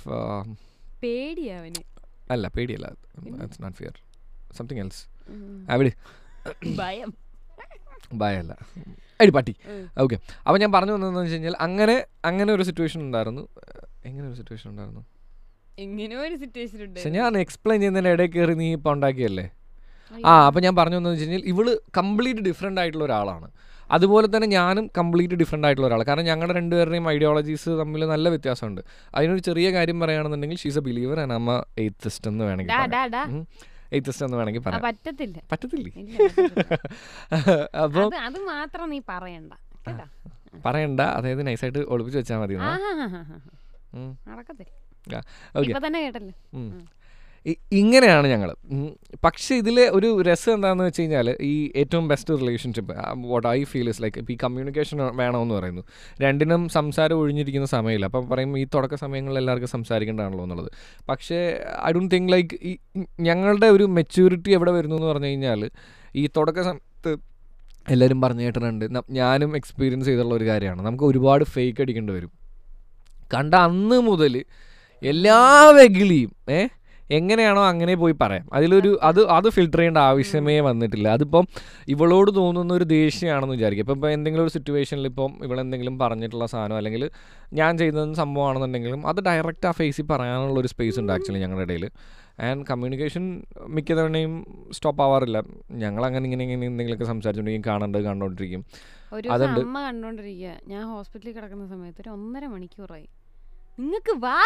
[2.30, 2.86] അല്ല പേടിയല്ല?
[3.44, 3.94] It's not fear
[4.56, 5.02] something else.
[5.70, 5.92] അവിടെ.
[6.76, 7.10] ഭയം.
[8.14, 8.52] ഭയമല്ല.
[9.20, 9.54] അടി പട്ടി.
[9.98, 13.44] ഓക്കെ അപ്പോൾ ഞാൻ പറഞ്ഞു വന്നതെന്ന് വെച്ച് കഴിഞ്ഞാൽ അങ്ങനെ അങ്ങനെ ഒരു സിറ്റുവേഷൻ ഉണ്ടായിരുന്നു.
[14.04, 15.04] എങ്ങനെ ഒരു സിറ്റുവേഷൻ ഉണ്ടായിരുന്നു എങ്ങനെ ഒരു സിറ്റുവേഷൻ ഉണ്ട്
[16.94, 19.46] പക്ഷെ ഞാൻ എക്സ്പ്ലെയിൻ ചെയ്യുന്നതിന്റെ ഇടയിൽ കയറി നീ ഇപ്പൊ ഉണ്ടാക്കിയല്ലേ?
[20.28, 21.66] ആ അപ്പോൾ ഞാൻ പറഞ്ഞു വന്നതെന്ന് വെച്ച് കഴിഞ്ഞാൽ ഇവൾ
[21.98, 23.48] കംപ്ലീറ്റ് ഡിഫറെന്റ് ആയിട്ടുള്ള ഒരാളാണ്.
[23.90, 28.80] അതുപോലെ തന്നെ ഞാനും കംപ്ലീറ്റ് ഡിഫറെന്റ് ആയിട്ടുള്ള ഒരാൾ കാരണം ഞങ്ങളുടെ രണ്ടുപേരുടെയും ഐഡിയോളജീസ് തമ്മിൽ നല്ല വ്യത്യാസമുണ്ട്.
[29.14, 32.72] അതിനൊരു ചെറിയ കാര്യം പറയുകയാണെന്നുണ്ടെങ്കിൽ ഷീസ് എ ബിലീവർ ആൻഡ് അമ്മ എയ്ത്തിസ്റ്റ് എന്ന് വേണമെങ്കിൽ.
[33.92, 34.82] എയ്ത്തിസ്റ്റ് എന്ന് വേണമെങ്കിൽ പറയാം.
[34.88, 35.36] പറ്റത്തില്ല.
[35.52, 35.90] പറ്റത്തില്ലേ?
[37.84, 39.52] അപ്പോൾ അത് മാത്രം നീ പറയണ്ട.
[40.64, 41.00] പറയണ്ട.
[41.18, 42.72] അതായത് നൈസായിട്ട് ഒളിപ്പിച്ച് വെച്ചാൽ മതി എന്നാ.
[44.30, 44.72] നടക്കത്തില്ല.
[47.80, 48.50] ഇങ്ങനെയാണ് ഞങ്ങൾ
[49.24, 52.94] പക്ഷേ ഇതിലെ ഒരു രസം എന്താണെന്ന് വെച്ച് കഴിഞ്ഞാൽ ഈ ഏറ്റവും best relationship
[53.32, 55.82] what I feel is like ഈ കമ്മ്യൂണിക്കേഷൻ വേണമെന്ന് പറയുന്നു.
[56.22, 58.06] രണ്ടിനും സംസാരം ഒഴിഞ്ഞിരിക്കുന്ന സമയമില്ല.
[58.10, 60.70] അപ്പം പറയും ഈ തുടക്ക സമയങ്ങളിൽ എല്ലാവർക്കും സംസാരിക്കേണ്ടതാണല്ലോ എന്നുള്ളത്.
[61.08, 61.38] പക്ഷേ
[61.86, 62.72] ഐ ഡോണ്ട് തിങ്ക് ലൈക്ക് ഈ
[63.20, 65.70] ഞങ്ങളുടെ ഒരു മെച്യൂരിറ്റി എവിടെ വരുന്നു എന്ന് പറഞ്ഞു കഴിഞ്ഞാൽ
[66.16, 67.12] ഈ തുടക്ക സമയത്ത്
[67.90, 70.82] എല്ലാവരും പറഞ്ഞു കേട്ടിട്ടുണ്ട് ഞാനും എക്സ്പീരിയൻസ് ചെയ്തിട്ടുള്ള ഒരു കാര്യമാണ്.
[70.86, 72.32] നമുക്ക് ഒരുപാട് ഫേക്ക് അടിക്കേണ്ടി വരും.
[73.34, 74.44] കണ്ട അന്ന് മുതൽ
[75.02, 76.68] എല്ലാ വെകിളിയും ഏ
[77.10, 78.48] എങ്ങനെയാണോ അങ്ങനെ പോയി പറയാം.
[78.52, 81.08] അതിലൊരു അത് അത് ഫിൽട്ടർ ചെയ്യേണ്ട ആവശ്യമേ വന്നിട്ടില്ല.
[81.08, 81.46] അതിപ്പം
[81.88, 83.84] ഇവളോട് തോന്നുന്ന ഒരു ദേഷ്യമാണെന്ന് വിചാരിക്കും.
[83.84, 87.10] ഇപ്പം ഇപ്പം എന്തെങ്കിലും ഒരു സിറ്റുവേഷനിൽ ഇപ്പം ഇവളെന്തെങ്കിലും പറഞ്ഞിട്ടുള്ള സാധനം അല്ലെങ്കിൽ
[87.52, 91.90] ഞാൻ ചെയ്ത സംഭവമാണെന്നുണ്ടെങ്കിലും അത് ഡയറക്റ്റ് ആ ഫേസിൽ പറയാനുള്ള ഒരു സ്പേസ് ഉണ്ട് ആക്ച്വലി ഞങ്ങളുടെ ഇടയിൽ.
[92.40, 95.42] ആൻഡ് കമ്മ്യൂണിക്കേഷൻ മിക്ക തവണയും സ്റ്റോപ്പ് ആവാറില്ല.
[95.70, 98.64] ഞങ്ങൾ അങ്ങനെ ഇങ്ങനെ ഇങ്ങനെ എന്തെങ്കിലുമൊക്കെ സംസാരിച്ചുകൊണ്ടിരിക്കും കാണേണ്ടത് കണ്ടുകൊണ്ടിരിക്കും
[99.12, 99.60] ഒരു അതുണ്ട്.
[100.66, 103.08] ഞാൻ ഹോസ്പിറ്റലിൽ കിടക്കുന്ന സമയത്ത് ഒരു ഒന്നര മണിക്കൂറായി.
[103.80, 104.36] നിങ്ങൾക്ക് വാ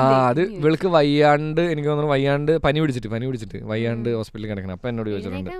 [0.00, 4.74] ആ അത് ഇവൾക്ക് വയ്യാണ്ട് എനിക്ക് തോന്നുന്നു വയ്യാണ്ട് പനി പിടിച്ചിട്ട് പനി പിടിച്ചിട്ട് വയ്യാണ്ട് ഹോസ്പിറ്റലിൽ കിടക്കണം.
[4.78, 5.50] അപ്പൊ എന്നോട് ചോദിച്ചിട്ടുണ്ട്.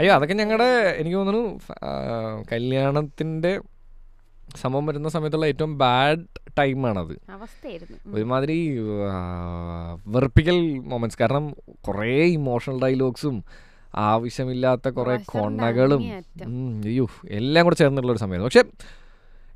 [0.00, 0.68] അയ്യോ അതൊക്കെ ഞങ്ങളുടെ
[1.00, 1.44] എനിക്ക് തോന്നുന്നു
[2.52, 3.52] കല്യാണത്തിന്റെ
[4.62, 6.24] സംഭവം വരുന്ന സമയത്തുള്ള ഏറ്റവും ബാഡ്
[6.58, 7.14] ടൈമാണത്.
[8.14, 8.58] ഒരുമാതിരി
[10.14, 10.58] വെറുപ്പിക്കൽ
[10.94, 11.44] മൊമെന്റ്സ് കാരണം
[11.88, 13.36] കുറേ ഇമോഷണൽ ഡയലോഗ്സും
[14.08, 16.02] ആവശ്യമില്ലാത്ത കുറേ കൊണകളും
[16.90, 17.06] അയ്യോ
[17.40, 18.50] എല്ലാം കൂടെ ചേർന്നിട്ടുള്ള ഒരു സമയമായിരുന്നു.
[18.50, 18.64] പക്ഷെ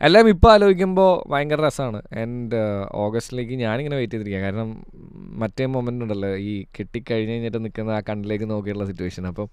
[0.00, 2.58] എല്ലാം ഇപ്പോൾ ആലോചിക്കുമ്പോൾ ഭയങ്കര രസമാണ് ആൻഡ്
[3.04, 4.68] ഓഗസ്റ്റിലേക്ക് ഞാനിങ്ങനെ വെയിറ്റ് ചെയ്തിരിക്കുക കാരണം
[5.42, 9.48] മറ്റേ മൊമെന്റ് ഉണ്ടല്ലോ ഈ കെട്ടിക്കഴിഞ്ഞ് കഴിഞ്ഞിട്ട് നിൽക്കുന്ന ആ കണ്ണിലേക്ക് നോക്കിയുള്ള സിറ്റുവേഷൻ അപ്പം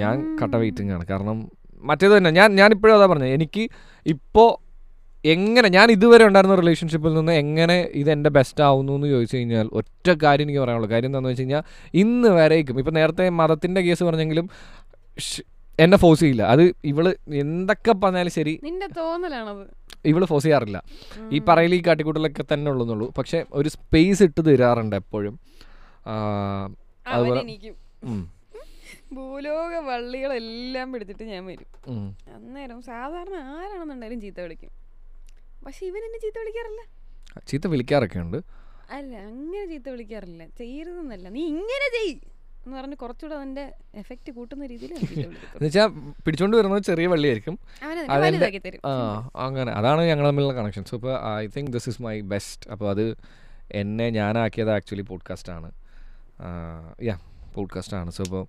[0.00, 1.04] ഞാൻ കട്ട വെയിറ്റിംഗ് ആണ്.
[1.10, 1.38] കാരണം
[1.82, 3.62] മറ്റേത് തന്നെ ഞാൻ ഞാനിപ്പോഴും അതാ പറഞ്ഞത് എനിക്ക്
[4.06, 4.48] ഇപ്പോൾ
[5.24, 10.08] എങ്ങനെ ഞാൻ ഇതുവരെ ഉണ്ടായിരുന്ന റിലേഷൻഷിപ്പിൽ നിന്ന് എങ്ങനെ ഇത് എന്റെ ബെസ്റ്റ് ആവുന്നു എന്ന് ചോദിച്ചു കഴിഞ്ഞാൽ ഒറ്റ
[10.24, 10.90] കാര്യം എനിക്ക് പറയാനുള്ളൂ.
[10.94, 11.62] കാര്യം എന്താണെന്ന് വെച്ച് കഴിഞ്ഞാൽ
[12.02, 12.78] ഇന്ന് വരേക്കും.
[12.82, 14.48] ഇപ്പം നേരത്തെ മതത്തിന്റെ കേസ് പറഞ്ഞെങ്കിലും
[15.82, 16.42] എന്നെ ഫോഴ്സ് ചെയ്യില്ല.
[16.54, 17.06] അത് ഇവൾ
[17.42, 18.60] എന്തൊക്കെ പറഞ്ഞാലും ശരി.
[18.64, 19.64] നിന്റെ തോന്നലാണത്.
[20.04, 20.78] ഇവൾ ഫോഴ്സ് ചെയ്യാറില്ല.
[21.32, 23.12] ഈ പറയൽ ഈ കാട്ടിക്കൂട്ടലൊക്കെ തന്നെ ഉള്ളൂന്നുള്ളൂ.
[23.18, 25.34] പക്ഷെ ഒരു സ്പേസ് ഇട്ട് തരാറുണ്ട് എപ്പോഴും.
[27.06, 27.42] അതുപോലെ
[29.16, 31.70] ഭൂലോക വള്ളികളെല്ലാം പിടിച്ചിട്ട് ഞാൻ വരും.
[32.34, 34.70] അന്നേരം സാധാരണ ആരാണെന്നുണ്ടായാലും ചീത്ത വിളിക്കും.
[35.66, 36.82] പക്ഷെ ഇവൻ എന്നെ ചീത്ത വിളിക്കാറില്ല.
[37.48, 38.38] ചീത്ത വിളിക്കാറൊക്കെ ഉണ്ട്
[38.90, 40.42] അല്ല അങ്ങനെ ചീത്ത വിളിക്കാറില്ല.
[40.58, 41.28] ചെയ്യരുതെന്നല്ല.
[41.28, 42.14] നീ ഇങ്ങനെ ചെയ്
[42.66, 45.88] എന്ന് പറഞ്ഞ് കുറച്ചുകൂടെ അതിന്റെ എഫക്റ്റ് കൂട്ടുന്ന രീതിയിൽ എന്നുവെച്ചാൽ എന്ന് വെച്ചാൽ
[46.26, 47.58] പിടിച്ചോണ്ട് വരുന്നത് ചെറിയ വള്ളിയായിരിക്കും.
[49.36, 49.72] അങ്ങനെ.
[49.72, 53.16] അതാണ് ഞങ്ങൾ തമ്മിലുള്ള കണക്ഷൻ സോ ഇപ്പോൾ I think this is my best അപ്പോൾ അത്
[53.72, 55.72] എന്നെ ഞാനാക്കിയത് ആക്ച്വലി പോഡ്കാസ്റ്റ് ആണ്.
[57.02, 57.18] യാ
[57.54, 58.10] പോഡ്കാസ്റ്റ് ആണ്.
[58.10, 58.46] സോ ഇപ്പോൾ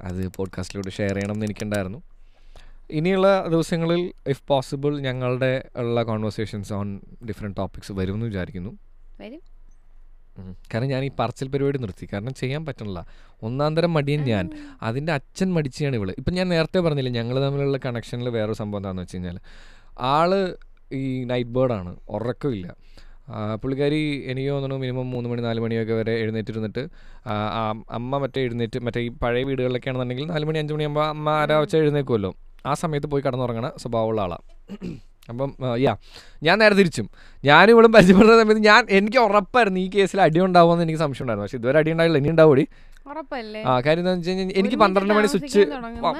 [0.00, 2.02] അത് പോഡ്കാസ്റ്റിലൂടെ ഷെയർ ചെയ്യണം എന്ന് എനിക്കുണ്ടായിരുന്നു.
[2.90, 8.72] ഇനിയുള്ള ദിവസങ്ങളിൽ ഇഫ് പോസിബിൾ ഞങ്ങളുടെ ഉള്ള കോൺവെർസേഷൻസ് ഓൺ ഡിഫറെന്റ് ടോപ്പിക്സ് വരുമെന്ന് വിചാരിക്കുന്നു.
[9.20, 9.55] വരും.
[10.72, 12.06] കാരണം ഞാൻ ഈ പറച്ചിൽ പരിപാടി നിർത്തി.
[12.12, 13.00] കാരണം ചെയ്യാൻ പറ്റണില്ല.
[13.46, 14.46] ഒന്നാം തരം മടിയൻ ഞാൻ.
[14.82, 16.10] അതിന്റെ അച്ഛൻ മടിച്ചാണ് ഇവൾ.
[16.20, 19.38] ഇപ്പം ഞാൻ നേരത്തെ പറഞ്ഞില്ല ഞങ്ങൾ തമ്മിലുള്ള കണക്ഷനിൽ വേറൊരു സംഭവം എന്താണെന്ന് വെച്ച് കഴിഞ്ഞാൽ
[20.14, 20.32] ആൾ
[21.00, 22.66] ഈ നൈറ്റ് ബേർഡാണ് ഉറക്കമില്ല.
[23.62, 26.82] പുള്ളിക്കാരി എനിക്ക് തോന്നുന്നു മിനിമം മൂന്ന് മണി നാല് മണിയൊക്കെ വരെ എഴുന്നേറ്റിരുന്നിട്ട്
[27.98, 31.78] അമ്മ മറ്റേ എഴുന്നേറ്റ് മറ്റേ ഈ പഴയ വീടുകളിലൊക്കെ ആണെന്നുണ്ടെങ്കിൽ നാല് മണി അഞ്ച് മണിയാകുമ്പോൾ അമ്മ ആരാ വെച്ചാൽ
[31.78, 32.30] എഴുന്നേക്കുമല്ലോ
[32.66, 34.44] ആ സമയത്ത് പോയി കിടന്നുറങ്ങണ സ്വഭാവമുള്ള ആളാണ്
[35.30, 35.50] അപ്പം
[35.84, 35.92] യാ
[36.46, 37.06] ഞാൻ നേരെ തിരിച്ചും.
[37.44, 41.46] ഞാനും ഇവളും പരിചയപ്പെടുന്ന സമയത്ത് ഞാൻ എനിക്ക് ഉറപ്പായിരുന്നു ഈ കേസിൽ അടി ഉണ്ടാവുമെന്ന് എനിക്ക് സംശയം ഉണ്ടായിരുന്നു.
[41.46, 42.66] പക്ഷെ ഇതുവരെ അടി ഉണ്ടായില്ല ഇനി ഉണ്ടാവും
[43.70, 45.62] ആ കാര്യം എന്താ വെച്ച് കഴിഞ്ഞാൽ എനിക്ക് പന്ത്രണ്ട് മണി സ്വിച്ച്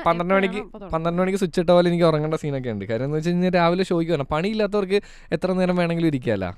[0.07, 0.61] പന്ത്രണ്ട് മണിക്ക്
[0.93, 2.85] പന്ത്രണ്ട് മണിക്ക് സ്വിച്ച് ഇട്ട പോലെ എനിക്ക് ഉറങ്ങേണ്ട സീനൊക്കെ ഉണ്ട്.
[2.91, 4.29] കാര്യം എന്ന് വെച്ച് കഴിഞ്ഞാൽ രാവിലെ ഷോയ്ക്ക് വരണം.
[4.33, 4.99] പണിയില്ലാത്തവർക്ക്
[5.33, 6.51] എത്ര നേരം വേണമെങ്കിലും ഇരിക്കാലോ.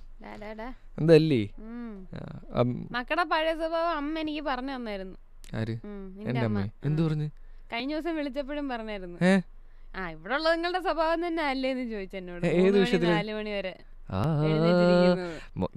[1.01, 1.43] എന്തല്ലേ.
[2.97, 5.17] മക്കളുടെ പഴയ സ്വഭാവം അമ്മ എനിക്ക് പറഞ്ഞു തന്നായിരുന്നു.
[5.55, 5.77] ആര്?
[6.29, 6.61] എന്റെ അമ്മ.
[6.85, 7.29] എന്ത് പറഞ്ഞു?
[7.73, 9.19] കഴിഞ്ഞ ദിവസം വിളിച്ചപ്പോഴും പറഞ്ഞായിരുന്നു?
[9.94, 13.11] ആ ഇവിടെ ഉള്ളത് നിങ്ങളുടെ സ്വഭാവം തന്നെ അല്ലേന്ന് ചോദിച്ചെന്നോട് ചോദിച്ചു എന്നോട് ഏത് മൂന്ന് മണി വിഷയത്തിൽ?
[13.12, 13.72] നാല് മണി വരെ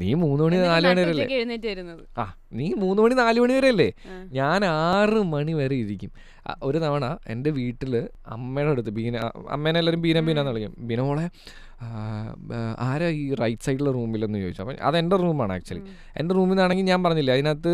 [0.01, 1.25] നീ മൂന്ന് മണി നാല് മണി വരെ അല്ലേ
[2.21, 2.25] ആ
[2.59, 3.89] നീ മൂന്ന് മണി നാല് മണി വരെ അല്ലേ
[4.39, 6.11] ഞാൻ ആറ് മണി വരെ ഇരിക്കും.
[6.67, 7.93] ഒരു തവണ എന്റെ വീട്ടിൽ
[8.35, 9.17] അമ്മയുടെ അടുത്ത് ബീന
[9.55, 10.73] അമ്മേനെ എല്ലാവരും ബീന ബീന എന്ന് വിളിക്കും.
[10.87, 11.25] ബീന മോളെ
[12.87, 14.61] ആരാ ഈ റൈറ്റ് സൈഡിലെ റൂമിലെന്ന് ചോദിച്ചു.
[14.63, 15.83] അപ്പം അത് എന്റെ റൂമാണ് ആക്ച്വലി
[16.19, 17.71] എന്റെ റൂമിൽ നിന്നാണെങ്കിൽ ഞാൻ പറഞ്ഞില്ല അതിനകത്ത്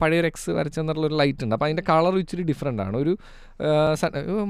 [0.00, 1.54] പഴയ പഴയൊരു എക്സ് വരച്ചെന്നുള്ള ഒരു ലൈറ്റ് ഉണ്ട്.
[1.56, 2.96] അപ്പം അതിന്റെ കളർ ഇച്ചിരി ഡിഫറെന്റ് ആണ്.
[2.96, 3.12] ഒരു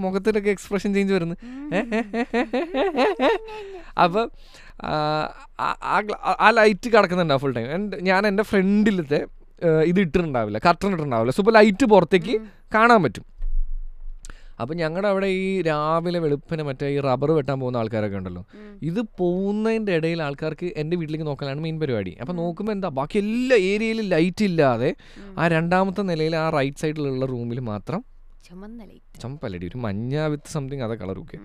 [0.05, 1.39] മുഖത്തിലൊക്കെ എക്സ്പ്രഷൻ ചേഞ്ച് വരുന്നത്
[4.05, 4.27] അപ്പം
[4.81, 9.21] ആ, ലൈറ്റ് കിടക്കുന്നുണ്ടാവും ഫുൾ ടൈം എന്റെ ഞാൻ എന്റെ ഫ്രണ്ടിലത്തെ
[9.87, 11.31] ഇത് ഇട്ടിട്ടുണ്ടാവില്ല കർട്ടൺ ഇട്ടിട്ടുണ്ടാവില്ല.
[11.31, 12.35] സോ ഇപ്പോൾ ലൈറ്റ് പുറത്തേക്ക്
[12.75, 13.25] കാണാൻ പറ്റും.
[14.61, 18.43] അപ്പം ഞങ്ങളുടെ അവിടെ ഈ രാവിലെ വെളുപ്പിന് മറ്റേ ഈ റബ്ബർ വെട്ടാൻ പോകുന്ന ആൾക്കാരൊക്കെ ഉണ്ടല്ലോ.
[18.83, 22.17] ഇത് പോകുന്നതിന്റെ ഇടയിൽ ആൾക്കാർക്ക് എന്റെ വീട്ടിലേക്ക് നോക്കാനാണ് മെയിൻ പരിപാടി.
[22.21, 24.91] അപ്പം നോക്കുമ്പോൾ എന്താ ബാക്കി എല്ലാ ഏരിയയിലും ലൈറ്റ് ഇല്ലാതെ
[25.39, 28.05] ആ രണ്ടാമത്തെ നിലയിൽ ആ റൈറ്റ് സൈഡിലുള്ള റൂമിൽ മാത്രം
[29.21, 31.39] ചമ്പല്ലടി ഒരു മഞ്ഞ വിത്ത് സംതിങ് അതാ കളർ ഒക്കെ.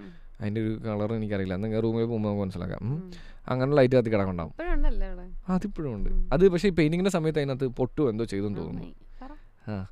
[0.44, 1.54] അതിന്റെ ഒരു കളർ എനിക്കറിയില്ല.
[1.54, 3.12] എന്നാൽ റൂമിൽ പോകുമ്പോൾ നമുക്ക് മനസ്സിലാക്കാം.
[3.48, 4.54] അങ്ങനെ ലൈറ്റ് കത്തി കിടക്കണ്ടാവും.
[5.50, 6.10] അതിപ്പോഴും ഉണ്ട്.
[6.34, 8.94] അത് പക്ഷേ ഈ പെയിന്റിങ്ങിന്റെ സമയത്ത് അതിനകത്ത് പൊട്ടു എന്തോ ചെയ്തെന്ന് തോന്നുന്നു.
[9.72, 9.86] ആ.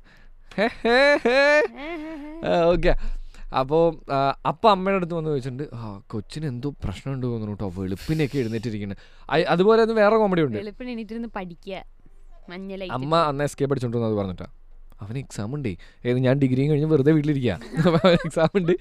[2.72, 2.92] ഓക്കെ
[3.58, 3.84] അപ്പോൾ
[4.48, 8.98] അപ്പം അമ്മയുടെ അടുത്ത് വന്ന് ചോദിച്ചിട്ടുണ്ട് ആ കൊച്ചിന് എന്തോ പ്രശ്നം ഉണ്ട് തോന്നുന്നു കേട്ടോ വെളുപ്പിനൊക്കെ എഴുന്നേറ്റിരിക്കുന്നത്
[9.48, 10.58] അതുപോലെ വേറെ കോമഡി ഉണ്ട്.
[11.34, 11.84] പഠിക്കുക
[12.92, 14.46] അമ്മ അന്ന് എസ്കേപ്പ് അത് പറഞ്ഞിട്ടാ.
[15.02, 15.72] അവന് എക്സാം ഉണ്ടേ.
[16.08, 18.72] ഏത് ഞാൻ ഡിഗ്രിയും കഴിഞ്ഞ് വെറുതെ വീട്ടിലിരിക്കുക അപ്പോൾ എക്സാം ഉണ്ട്.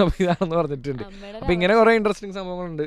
[0.00, 1.04] അപ്പോൾ ഇതാണെന്ന് പറഞ്ഞിട്ടുണ്ട്.
[1.40, 2.86] അപ്പോൾ ഇങ്ങനെ കുറേ ഇൻട്രസ്റ്റിംഗ് സംഭവങ്ങളുണ്ട്.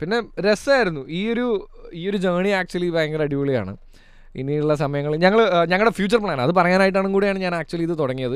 [0.00, 1.46] പിന്നെ രസമായിരുന്നു ഈ ഒരു
[2.00, 3.74] ഈ ഒരു ജേണി ആക്ച്വലി ഭയങ്കര അടിപൊളിയാണ്.
[4.40, 5.40] ഇനിയുള്ള സമയങ്ങൾ ഞങ്ങൾ
[5.72, 8.34] ഞങ്ങളുടെ ഫ്യൂച്ചർ പ്ലാൻ അത് പറയാനായിട്ടാണ് കൂടിയാണ് ഞാൻ ആക്ച്വലി ഇത് തുടങ്ങിയത്.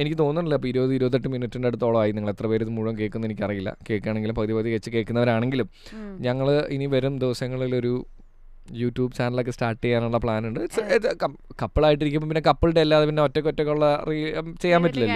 [0.00, 3.70] എനിക്ക് തോന്നുന്നില്ല ഇപ്പോൾ ഇരുപത് ഇരുപത്തെട്ട് മിനിറ്റിന്റെ അടുത്തോളമായി നിങ്ങൾ എത്ര പേര് ഇത് മുഴുവൻ കേൾക്കുന്നത് എനിക്കറിയില്ല.
[3.88, 5.68] കേൾക്കുകയാണെങ്കിലും പതി പതി വെച്ച് കേൾക്കുന്നവരാണെങ്കിലും
[6.26, 7.94] ഞങ്ങൾ ഇനി വരും ദിവസങ്ങളിലൊരു
[8.72, 10.60] യൂട്യൂബ് ചാനലൊക്കെ സ്റ്റാർട്ട് ചെയ്യാനുള്ള പ്ലാൻ ഉണ്ട്.
[11.62, 15.14] കപ്പിളായിട്ടിരിക്കുമ്പോൾ പിന്നെ കപ്പിളുടെ അല്ലാതെ പിന്നെ ഒറ്റയ്ക്ക് ഒറ്റയ്ക്കുള്ള റീ- ചെയ്യാൻ പറ്റില്ലല്ലോ.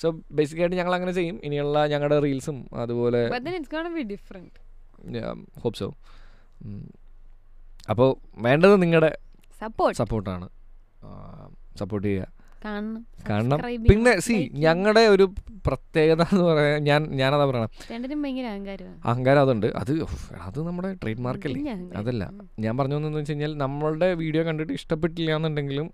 [0.00, 1.40] സോ ബേസിക്കായിട്ട് ഞങ്ങൾ അങ്ങനെ ചെയ്യും.
[1.44, 3.28] ഇനിയുള്ള ഞങ്ങളുടെ റീൽസും അതുപോലെ
[5.58, 5.94] ഹോപ്പ് സോ
[7.90, 9.18] അപ്പോൾ വേണ്ടത് നിങ്ങളുടെ
[9.60, 10.48] സപ്പോർട്ട് സപ്പോർട്ടാണ്
[11.78, 12.28] സപ്പോർട്ട് ചെയ്യുക
[13.30, 13.58] കാരണം
[13.90, 15.24] പിന്നെ സി ഞങ്ങളുടെ ഒരു
[15.66, 17.70] പ്രത്യേകത എന്ന് പറയാൻ ഞാൻ ഞാനതാ പറയണം.
[19.04, 19.66] അഹങ്കാരം അതുണ്ട്.
[19.80, 19.92] അത്
[20.46, 21.60] അത് നമ്മുടെ ട്രേഡ് മാർക്കല്ലേ
[22.00, 22.22] അതല്ല.
[22.64, 25.88] ഞാൻ പറഞ്ഞു വന്നതെന്ന് വെച്ച് കഴിഞ്ഞാൽ നമ്മളുടെ വീഡിയോ കണ്ടിട്ട് ഇഷ്ടപ്പെട്ടില്ല എന്നുണ്ടെങ്കിലും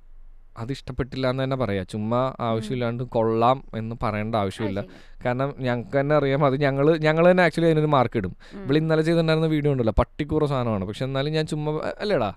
[0.63, 1.87] അത് ഇഷ്ടപ്പെട്ടില്ല എന്ന് തന്നെ പറയാം.
[1.87, 4.81] ചുമ്മാ ആവശ്യമില്ലാണ്ട് കൊള്ളാം എന്ന് പറയേണ്ട ആവശ്യമില്ല.
[5.25, 8.33] കാരണം ഞങ്ങൾക്ക് തന്നെ അറിയാം അത് ഞങ്ങൾ ഞങ്ങൾ തന്നെ ആക്ച്വലി അതിനൊരു മാർക്ക് ഇടും.
[8.65, 9.95] ഇവിടെ ഇന്നലെ ചെയ്തിട്ടുണ്ടായിരുന്ന വീഡിയോ ഉണ്ടല്ലോ.
[9.99, 10.85] പട്ടിക്കൂറ സാധനമാണ്.
[10.85, 11.73] പക്ഷെ എന്നാലും ഞാൻ ചുമ്മാ
[12.05, 12.31] അല്ലേടാ?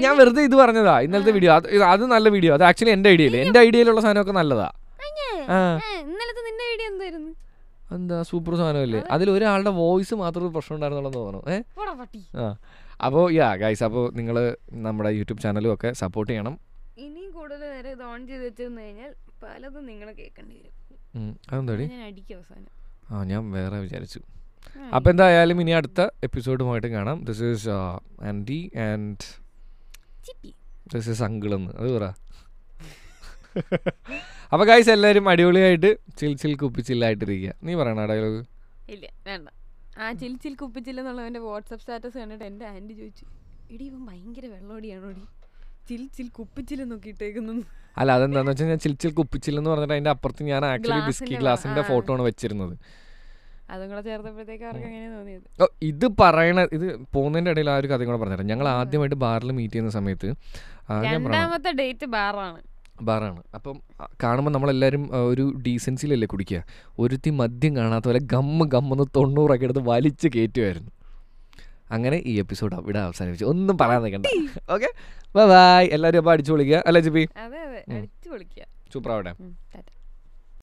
[0.00, 1.52] ഞാൻ വെറുതെ ഇത് പറഞ്ഞതാ ഇന്നലത്തെ വീഡിയോ
[1.86, 3.40] അത് നല്ല വീഡിയോ അത് ആക്ച്വലി എന്റെ ഐഡിയ അല്ലേ?
[3.46, 4.68] എന്റെ ഐഡിയയിലുള്ള സാധനമൊക്കെ നല്ലതാ.
[5.50, 5.58] ആ.
[6.00, 7.30] ഇന്നലത്തെ നിന്റെ വീഡിയോ എന്തായിരുന്നു?
[7.92, 9.00] എന്താ സൂപ്പർ സാധനമല്ലേ?
[9.10, 11.40] അതിൽ ഒരാളുടെ വോയിസ് മാത്രമേ പ്രശ്നം ഉണ്ടായിരുന്നുള്ളൂ തോന്നുന്നു.
[11.50, 11.64] ഏഹ്
[12.36, 12.46] ആ.
[13.00, 14.36] അപ്പോൾ യാ ഗൈസ് അപ്പോൾ നിങ്ങൾ
[14.82, 16.54] നമ്മുടെ യൂട്യൂബ് ചാനലും ഒക്കെ സപ്പോർട്ട് ചെയ്യണം.
[16.98, 19.10] ഇനിയും കൂടുതൽ നേരം ഇത് ഓൺ ചെയ്ത് വെച്ചിരുന്നു കഴിഞ്ഞാൽ
[19.42, 20.74] പലതും നിങ്ങൾ കേൾക്കേണ്ടി വരും.
[21.90, 22.70] ഞാൻ അടിക്കും അവസാനം.
[23.10, 24.20] ആ ഞാൻ വേറെ വിചാരിച്ചു.
[24.96, 27.18] അപ്പോൾ എന്തായാലും ഇനി അടുത്ത എപ്പിസോഡുമായിട്ട് കാണാം.
[27.28, 27.68] This is
[28.30, 29.26] Andy and
[30.94, 31.72] this is uncle എന്ന്.
[31.80, 32.06] അത് പറ.
[34.52, 37.52] അപ്പോൾ ഗൈസ് എല്ലാവരും അടിപൊളിയായിട്ട് ചിൽ ചിൽ കുപ്പി ചില്ലായിട്ടിരിക്കുക.
[37.66, 38.40] നീ പറയണ ഡയലോഗ്
[38.94, 39.48] ഇല്ല വേണ്ട.
[40.02, 43.26] ആ ചിൽ ചിൽ കുപ്പി ചില്ലെന്നുള്ളവന്റെ വാട്സപ്പ് സ്റ്റാറ്റസ് കണ്ടിട്ട് എന്റെ ആന്റി ചോദിച്ചു
[43.74, 45.24] ഇടി ഇവൻ ഭയങ്കര വെള്ളോടിയാണോ ഡി
[45.88, 47.54] ചിൽ ചിൽ കുപ്പിച്ചിൽ നോക്കിയിട്ടേക്കുന്നു.
[48.00, 52.10] അല്ല അതെന്താന്ന് വെച്ചാൽ ഞാൻ ചിൽ ചിൽ കുപ്പിച്ചില്ലെന്ന് പറഞ്ഞിട്ട് അതിന്റെ അപ്പുറത്ത് ഞാൻ ആക്ച്വലി ബിസ്കി ഗ്ലാസിന്റെ ഫോട്ടോ
[52.14, 52.74] ആണ് വെച്ചിരുന്നത്.
[53.72, 55.46] അതും കൂടെ ചേർത്തപ്പോഴത്തേക്ക് അവർക്ക് എങ്ങനെയാണ് തോന്നിയത്?
[55.62, 58.48] ഓ, ഇത് പറയണ ഇത് പോകുന്നതിന്റെ ഇടയിൽ ആ ഒരു കഥയും കൂടെ പറഞ്ഞുതരാം.
[58.52, 60.28] ഞങ്ങൾ ആദ്യമായിട്ട് ബാറിൽ മീറ്റ് ചെയ്യുന്ന സമയത്ത്
[61.06, 62.60] രണ്ടാമത്തെ ഡേറ്റ് ബാറാണ്.
[63.08, 63.40] ബാറാണ്.
[63.56, 63.76] അപ്പം
[64.22, 66.60] കാണുമ്പോൾ നമ്മളെല്ലാവരും ഒരു ഡീസൻസിലല്ലേ കുടിക്കുക?
[67.02, 70.90] ഒരുത്തി മദ്യം കാണാത്ത പോലെ ഗമ്മ ഗമ്മെന്ന് തൊണ്ണൂറൊക്കെ എടുത്ത് വലിച്ച് കയറ്റുമായിരുന്നു
[71.96, 73.46] അങ്ങനെ ഈ എപ്പിസോഡ് ഇവിടെ അവസാനിപ്പിച്ചു.
[73.52, 74.26] ഒന്നും പറയാൻ നിൽക്കണ്ട.
[74.74, 74.90] ഓക്കെ
[75.36, 77.24] ബൈ ബൈ എല്ലാവരും അപ്പോൾ അടിച്ചു വിളിക്കുക അല്ലേ ജിപ്പി?
[78.92, 79.32] സൂപ്പർ ആവട്ടെ